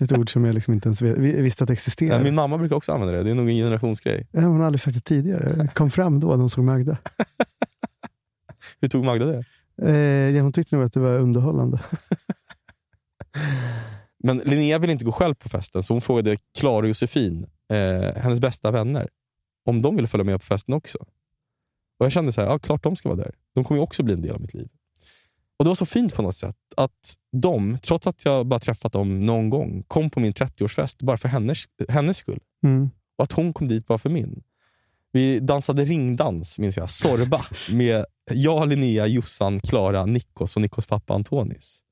[0.00, 2.16] Ett ord som jag liksom inte ens visste att existerade.
[2.16, 3.22] Ja, min mamma brukar också använda det.
[3.22, 4.28] Det är nog en generationsgrej.
[4.32, 5.52] Ja, hon har aldrig sagt det tidigare.
[5.52, 6.96] Det kom fram då när hon såg Magda.
[8.80, 9.44] Hur tog Magda det?
[10.36, 11.80] Eh, hon tyckte nog att det var underhållande.
[14.22, 18.16] Men Linnea ville inte gå själv på festen, så hon frågade Klara och Josefin, eh,
[18.16, 19.08] hennes bästa vänner,
[19.64, 20.98] om de ville följa med på festen också.
[21.98, 23.34] Och Jag kände så här, ja klart de ska vara där.
[23.54, 24.68] De kommer ju också bli en del av mitt liv.
[25.60, 28.92] Och Det var så fint på något sätt att de, trots att jag bara träffat
[28.92, 32.38] dem någon gång, kom på min 30-årsfest bara för hennes, hennes skull.
[32.64, 32.90] Mm.
[33.16, 34.42] Och att hon kom dit bara för min.
[35.12, 41.14] Vi dansade ringdans, minns jag, Sorba, med jag, Linnea, Jossan, Klara, Nikos och Nikos pappa
[41.14, 41.82] Antonis.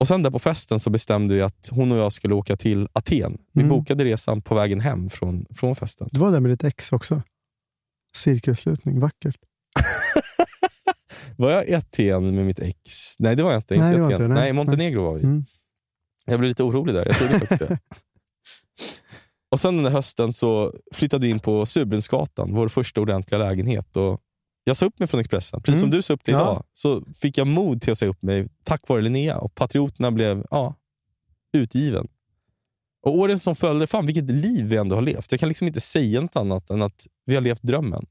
[0.00, 2.88] Och sen där på festen så bestämde vi att hon och jag skulle åka till
[2.92, 3.38] Aten.
[3.52, 3.70] Vi Mm.
[3.70, 6.08] bokade resan på vägen hem från, från festen.
[6.12, 7.22] Du var där med ditt ex också.
[8.14, 9.36] Cirkelslutning, vackert.
[11.36, 13.14] Var jag i Aten med mitt ex?
[13.18, 13.76] Nej, det var jag inte.
[13.78, 14.12] Nej, inte Aten.
[14.12, 14.28] inte.
[14.28, 14.42] Nej.
[14.42, 15.22] Nej, Montenegro var vi.
[15.24, 15.44] Mm.
[16.24, 17.06] Jag blev lite orolig där.
[17.06, 17.78] Jag trodde faktiskt det.
[19.50, 23.96] Och sen den där hösten så flyttade vi in på Surbrunnsgatan, vår första ordentliga lägenhet.
[23.96, 24.20] Och
[24.64, 25.62] jag sa upp mig från Expressen.
[25.62, 25.96] Precis som Mm.
[25.96, 26.40] du sa upp dig Ja.
[26.40, 29.38] idag, så fick jag mod till att säga upp mig tack vare Linnea.
[29.38, 30.74] Och Patrioterna blev ja,
[31.52, 32.08] utgiven.
[33.02, 35.30] Och åren som följde, fan vilket liv vi ändå har levt.
[35.32, 38.06] Jag kan liksom inte säga något annat än att vi har levt drömmen.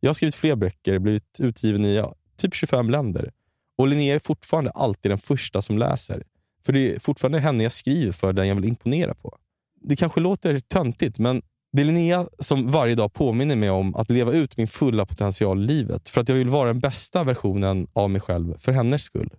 [0.00, 2.14] Jag har skrivit fler böcker, blivit utgiven i ja,
[2.44, 3.30] typ 25 länder.
[3.78, 6.22] Och Linnea är fortfarande alltid den första som läser.
[6.64, 9.38] För det är fortfarande henne jag skriver för, den jag vill imponera på.
[9.80, 11.42] Det kanske låter töntigt, men
[11.72, 15.62] det är Linnea som varje dag påminner mig om att leva ut min fulla potential
[15.62, 16.08] i livet.
[16.08, 19.30] För att jag vill vara den bästa versionen av mig själv för hennes skull.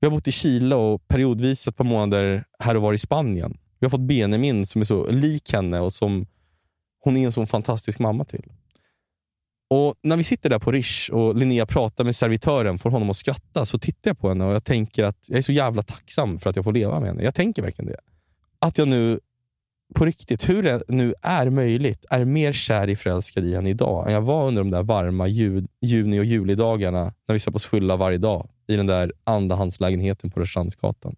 [0.00, 3.58] Vi har bott i Chile och periodvis ett par månader här och var i Spanien.
[3.78, 6.26] Vi har fått Benjamin som är så lik henne och som
[7.00, 8.44] hon är en sån fantastisk mamma till.
[9.70, 13.16] Och När vi sitter där på Rish och Linnea pratar med servitören, får honom att
[13.16, 16.38] skratta, så tittar jag på henne och jag tänker att jag är så jävla tacksam
[16.38, 17.22] för att jag får leva med henne.
[17.22, 17.98] Jag tänker verkligen det.
[18.58, 19.20] Att jag nu,
[19.94, 24.06] på riktigt, hur det nu är möjligt, är mer kär i förälskad i henne idag
[24.06, 27.64] än jag var under de där varma ju, juni och julidagarna när vi satt oss
[27.64, 31.16] fulla varje dag i den där andrahandslägenheten på Rörstrandsgatan.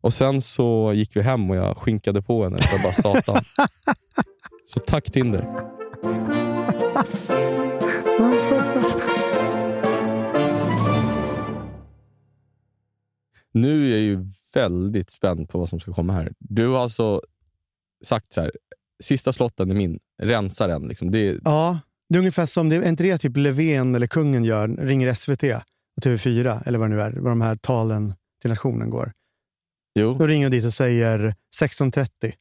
[0.00, 3.44] Och sen så gick vi hem och jag skinkade på henne för bara satan.
[4.64, 5.81] Så tack Tinder.
[13.52, 16.32] Nu är jag ju väldigt spänd på vad som ska komma här.
[16.38, 17.22] Du har alltså
[18.04, 18.52] sagt så här,
[19.02, 20.88] sista slotten är min, rensa den.
[20.88, 21.10] Liksom.
[21.10, 21.78] Det är, Ja,
[22.08, 25.42] det är ungefär som, det är inte det typ Löfven eller kungen gör, ringer SVT
[25.96, 29.12] och TV4 eller vad det nu är, vad de här talen till nationen går.
[29.94, 30.14] jo.
[30.18, 32.32] Då ringer de dit och säger 16.30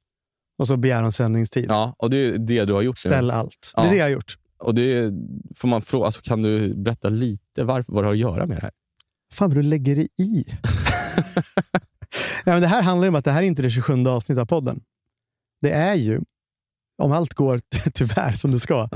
[0.58, 1.66] och så begär de sändningstid.
[1.70, 3.10] Ja, och det är det du har gjort nu.
[3.10, 3.74] Ställ allt.
[3.76, 4.38] Det är det jag har gjort.
[4.62, 5.14] Och det
[5.56, 8.58] får man fråga, alltså, kan du berätta lite varför, vad det har att göra med
[8.58, 8.72] det här?
[9.34, 10.46] Fan vad du lägger dig i.
[12.46, 14.42] Nej, men det här handlar ju om att det här är inte det 27 avsnittet
[14.42, 14.82] av podden.
[15.62, 16.22] Det är ju,
[17.04, 17.62] om allt går
[17.94, 18.90] tyvärr som det ska,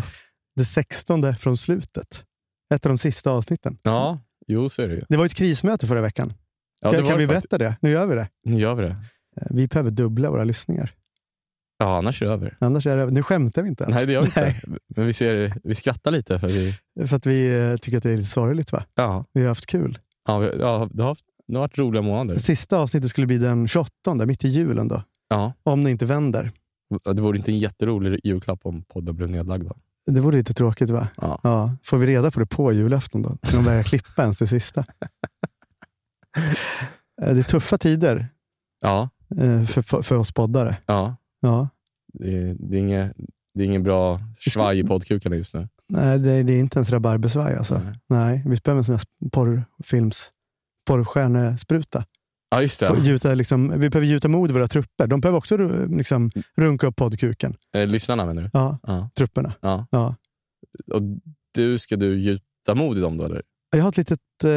[0.55, 2.23] det 16 från slutet.
[2.73, 3.77] Ett av de sista avsnitten.
[3.83, 5.03] Ja, jo så är det ju.
[5.09, 6.33] Det var ett krismöte förra veckan.
[6.81, 7.77] Ja, Ska, det var kan det vi berätta det?
[7.81, 8.29] Nu gör vi det.
[8.45, 8.95] Nu gör vi det.
[9.41, 10.93] Eh, Vi behöver dubbla våra lyssningar.
[11.77, 12.57] Ja, annars är det över.
[12.59, 13.95] Annars är det, nu skämtar vi inte ens.
[13.95, 14.55] Nej, det gör vi inte.
[14.95, 16.75] Men vi, ser, vi skrattar lite för vi...
[17.07, 18.71] För att vi eh, tycker att det är lite sorgligt.
[18.71, 18.83] Va?
[18.95, 19.99] Ja, Vi har haft kul.
[20.27, 21.17] ja, vi, ja det, har,
[21.47, 22.39] det har varit roliga månader.
[22.39, 24.87] Sista avsnittet skulle bli den 28, mitt i julen.
[24.87, 25.03] då.
[25.27, 26.51] Ja, Om det inte vänder.
[27.15, 29.63] det vore inte en jätterolig julklapp om podden blev nedlagd.
[29.63, 29.75] Va?
[30.11, 31.07] Det vore lite tråkigt va?
[31.21, 31.39] Ja.
[31.43, 33.37] Ja, får vi reda på det på julafton då?
[33.43, 34.85] När de börjar klippa ens det sista.
[37.21, 38.27] Eh, Det är tuffa tider
[38.81, 40.77] Ja, eh, för, för oss poddare.
[40.85, 41.15] ja.
[41.47, 41.69] Ja.
[42.13, 43.13] Det, är, det, är inget,
[43.53, 44.19] det är ingen bra
[44.51, 45.67] svaj i poddkukarna just nu.
[45.89, 47.77] Nej, det, det är inte ens rabarbersvaj alltså.
[47.83, 47.93] Nej.
[48.09, 50.31] Nej, vi behöver en sån här porrfilms
[50.85, 52.05] porrstjärnespruta.
[52.49, 52.97] Ja, just det.
[53.01, 55.07] Gjuta, liksom, vi behöver gjuta mod i våra trupper.
[55.07, 55.57] De behöver också
[55.89, 57.55] liksom, runka upp poddkuken.
[57.75, 58.49] Eh, lyssnarna menar du?
[58.53, 59.09] Ja, Ja.
[59.17, 59.53] trupperna.
[59.61, 59.87] ja.
[59.91, 60.15] Ja.
[60.93, 61.01] Och
[61.53, 63.25] du, ska du gjuta mod i dem då?
[63.25, 63.41] Eller?
[63.75, 64.49] Jag har ett litet eh,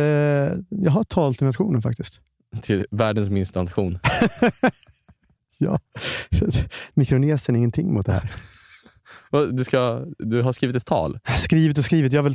[0.68, 2.20] jag har ett tal till nationen faktiskt.
[2.62, 3.98] Till världens minsta nation.
[5.60, 5.80] Ja.
[6.94, 8.32] Mikronesien är ingenting mot det här.
[9.52, 11.18] Du, ska, du har skrivit ett tal?
[11.38, 12.12] Skrivit och skrivit.
[12.12, 12.34] Jag väl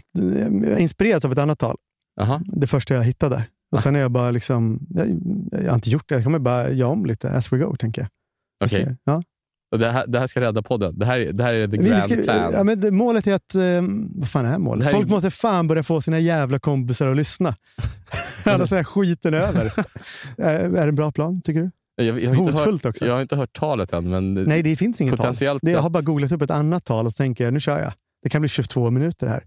[0.63, 1.77] jag är av ett annat tal.
[2.21, 2.41] Aha.
[2.45, 3.45] Det första jag hittade.
[3.71, 5.07] Och sen är jag bara liksom, jag,
[5.63, 6.15] jag har inte gjort det.
[6.15, 8.09] Jag kommer bara göra om lite as we go, tänker jag.
[8.65, 8.83] Okej.
[8.83, 8.97] ser.
[9.03, 9.23] Ja.
[9.71, 10.99] Och det, här, det här ska rädda podden?
[10.99, 12.51] Det här, det här är the vi grand ska- plan?
[12.53, 13.61] ja, men det, målet är att, eh,
[14.15, 14.87] vad fan är målet?
[14.87, 17.55] Är- Folk måste fan börja få sina jävla kompisar att lyssna.
[18.45, 19.65] Annars är skiten över.
[20.37, 21.71] Eh, är det en bra plan, tycker du?
[21.95, 23.05] Jag, jag, har Hotfullt hört, också.
[23.05, 25.35] jag har inte hört talet än, men Nej, det finns inget tal.
[25.61, 27.79] Det, jag har bara googlat upp ett annat tal och så tänker jag, nu kör
[27.79, 27.93] jag.
[28.23, 29.43] Det kan bli 22 minuter här.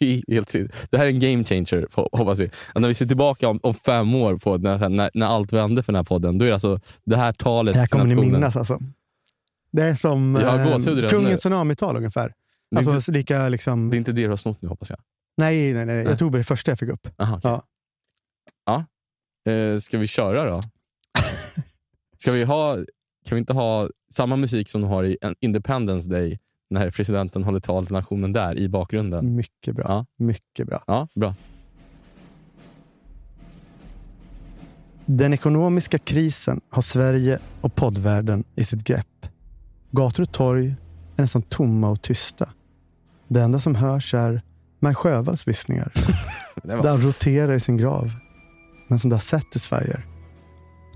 [0.28, 0.52] Helt.
[0.90, 2.50] Det här är en game changer, hoppas vi.
[2.74, 5.82] Och när vi ser tillbaka om, om fem år på när, när, när allt vände
[5.82, 8.14] för den här podden, då är det alltså det här talet Det här kommer ni
[8.14, 8.78] minnas alltså.
[9.72, 12.32] Det är som Jag eh, kungens tsunamital ungefär.
[12.70, 13.90] Det är, Alltså inte, lika liksom...
[13.90, 14.98] det är inte det du har snott nu hoppas jag.
[15.36, 15.96] Nej, nej, nej.
[15.96, 16.16] Jag Nej.
[16.16, 17.08] tog bara det första jag fick upp.
[17.18, 17.60] Aha, okej.
[18.66, 18.84] Ja.
[19.52, 20.62] Eh, ska vi köra då?
[22.22, 22.74] Ska vi ha,
[23.28, 26.38] kan vi inte ha samma musik som de har i Independence Day
[26.70, 29.34] när presidenten håller tal till nationen där i bakgrunden?
[29.34, 29.84] Mycket bra.
[29.88, 30.06] Ja.
[30.24, 30.84] Mycket bra.
[30.86, 31.34] Ja, bra.
[35.06, 39.26] Den ekonomiska krisen har Sverige och poddvärlden i sitt grepp.
[39.90, 40.74] Gator och torg
[41.16, 42.48] är nästan tomma och tysta.
[43.28, 44.42] Det enda som hörs är
[44.80, 45.92] Maj Sjövalls viskningar.
[46.62, 48.10] Det Där han roterar i sin grav.
[48.88, 50.11] Men som där Satisfyer.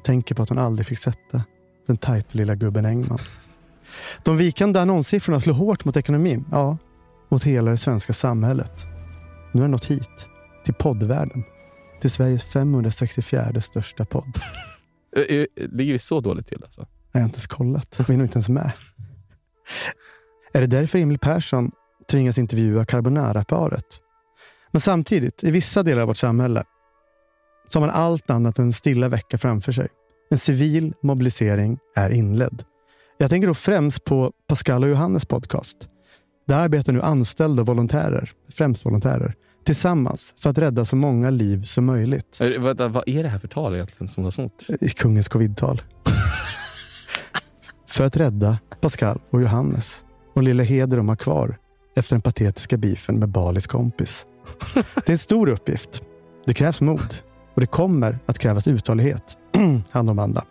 [0.06, 1.42] Tänker på att hon aldrig fick sätta
[1.86, 3.18] den tajta lilla gubben Engman.
[4.22, 6.44] De vikande annonssiffrorna slår hårt mot ekonomin.
[6.50, 6.78] Ja,
[7.28, 8.86] mot hela det svenska samhället.
[9.52, 10.28] Nu har nått hit.
[10.64, 11.44] Till poddvärlden.
[12.00, 14.38] Till Sveriges 564 största podd.
[15.16, 16.86] Eh, eh, ligger vi så dåligt till alltså?
[17.12, 18.00] Jag har inte ens kollat.
[18.08, 18.72] Vi är nog inte ens med.
[20.52, 21.70] Är det därför Emil Persson
[22.10, 24.00] tvingas intervjua Carbonara-paret?
[24.70, 26.64] Men samtidigt, i vissa delar av vårt samhälle,
[27.66, 29.88] så har man allt annat än en stilla vecka framför sig.
[30.30, 32.62] En civil mobilisering är inledd.
[33.18, 35.76] Jag tänker då främst på Pascal och Johannes podcast.
[36.46, 41.62] Där arbetar nu anställda och volontärer, främst volontärer, tillsammans för att rädda så många liv
[41.62, 42.38] som möjligt.
[42.40, 44.66] Eh, Vänta, vad är det här för tal egentligen som du har snott?
[44.96, 45.82] kungens covidtal.
[47.88, 50.04] För att rädda Pascal och Johannes
[50.34, 51.56] och lilla Heder de har kvar
[51.96, 54.26] efter den patetiska beefen med Balis kompis.
[54.74, 56.02] Det är en stor uppgift.
[56.46, 57.14] Det krävs mod
[57.56, 59.38] och det kommer att krävas uthållighet.
[59.90, 60.44] Han och Amanda.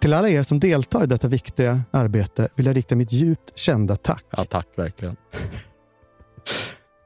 [0.00, 3.96] Till alla er som deltar i detta viktiga arbete vill jag rikta mitt djupt kända
[3.96, 4.24] tack.
[4.30, 5.16] Ja, tack verkligen.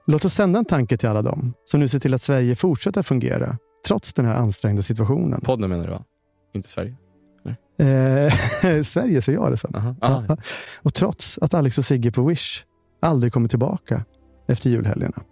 [0.06, 3.02] Låt oss sända en tanke till alla dem som nu ser till att Sverige fortsätter
[3.02, 5.40] fungera trots den här ansträngda situationen.
[5.40, 6.04] Podden menar du va?
[6.54, 6.94] Inte Sverige?
[7.78, 8.32] Eh,
[8.82, 9.74] Sverige ser jag det som.
[9.74, 9.94] Aha.
[10.00, 10.24] Ja.
[10.28, 10.36] Ah,
[10.82, 12.64] Och trots att Alex och Sigge på Wish
[13.02, 14.04] aldrig kommer tillbaka
[14.48, 15.22] efter julhelgerna.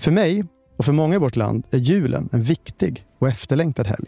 [0.00, 0.44] För mig
[0.76, 4.06] och för många i vårt land är julen en viktig och efterlängtad helg.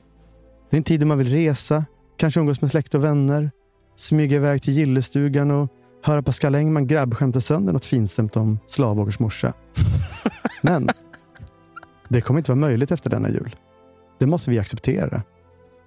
[0.71, 1.85] Det är en tid då man vill resa,
[2.17, 3.51] kanske umgås med släkt och vänner,
[3.97, 5.69] smyga iväg till gillestugan och
[6.03, 9.53] höra Pascal Engman grabbskämta sönder något finstämt om Slavågers morsa.
[10.63, 10.89] Men
[12.09, 13.57] det kommer inte vara möjligt efter denna jul.
[14.19, 15.23] Det måste vi acceptera.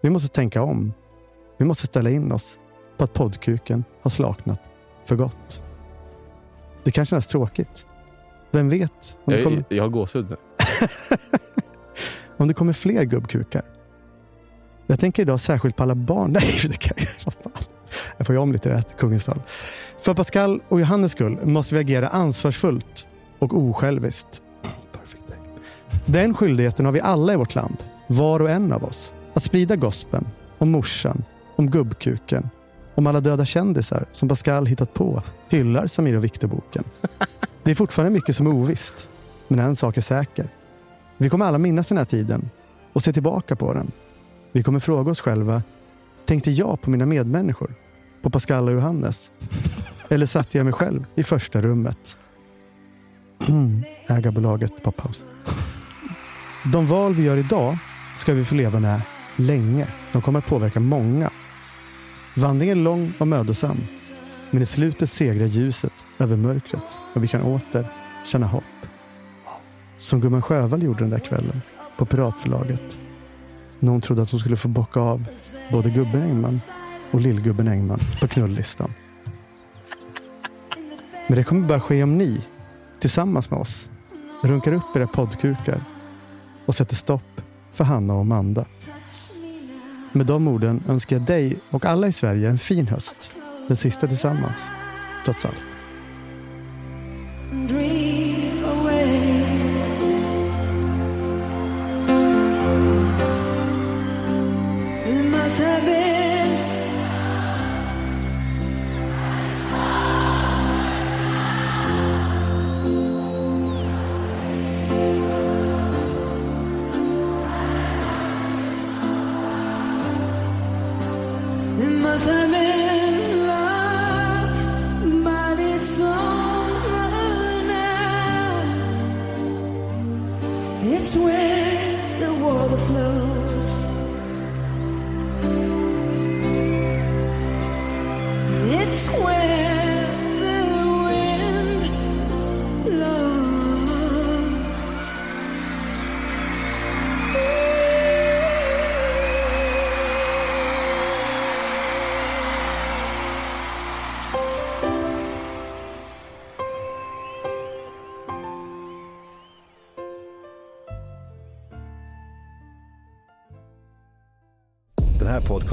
[0.02, 0.94] Vi måste tänka om.
[1.58, 2.60] Vi måste ställa in oss
[2.98, 4.60] på att poddkuken har slaknat
[5.06, 5.62] för gott.
[6.84, 7.86] Det kan kännas tråkigt.
[8.52, 10.36] Vem vet om det kommer, jag, jag har gåshud nu.
[12.38, 13.62] om det kommer fler gubbkukar?
[14.88, 16.32] Jag tänker idag särskilt på alla barn.
[16.42, 17.64] Nej, det kan jag vad fan.
[18.18, 19.42] Jag får ju om lite rätt, kungens tal.
[20.00, 23.08] För Pascal och Johannes skull måste vi agera ansvarsfullt
[23.40, 24.42] och osjälviskt.
[24.92, 25.38] Perfect day.
[26.06, 27.78] Den skyldigheten har vi alla i vårt land,
[28.08, 29.14] var och en av oss.
[29.34, 30.28] Att sprida gospen
[30.58, 31.24] om morsan,
[31.56, 32.50] om gubbkuken,
[32.96, 36.84] om alla döda kändisar som Pascal hittat på, hyllar Samir och Viktor-boken.
[37.64, 39.10] Det är fortfarande mycket som är ovisst,
[39.48, 40.50] men en sak är säker.
[41.22, 42.50] Vi kommer alla minnas den här tiden
[42.94, 43.92] och se tillbaka på den.
[44.52, 45.64] Vi kommer fråga oss själva,
[46.26, 47.74] tänkte jag på mina medmänniskor?
[48.22, 49.32] På Pascal och Johannes?
[50.10, 52.18] Eller satte jag mig själv i första rummet?
[53.50, 55.24] Mm, ägarbolaget Pophouse.
[56.74, 57.78] De val vi gör idag
[58.18, 59.02] ska vi få leva med
[59.36, 59.88] länge.
[60.12, 61.30] De kommer att påverka många.
[62.36, 63.78] Vandringen är lång och mödosam.
[64.52, 67.88] Men i slutet segrar ljuset över mörkret och vi kan åter
[68.26, 68.81] känna hopp.
[70.02, 71.62] Som gumman Sjövall gjorde den där kvällen
[71.98, 73.00] på Piratförlaget.
[73.80, 75.26] När hon trodde att hon skulle få bocka av
[75.72, 76.62] både gubben Engman
[77.12, 78.94] och lillgubben Engman på knullistan.
[81.28, 82.42] Men det kommer bara ske om ni,
[83.00, 83.90] tillsammans med oss,
[84.44, 85.84] runkar upp era poddkukar
[86.66, 87.42] och sätter stopp
[87.72, 88.66] för Hanna och Amanda.
[90.12, 93.32] Med de orden önskar jag dig och alla i Sverige en fin höst.
[93.68, 94.70] Den sista tillsammans,
[95.26, 95.71] trots allt.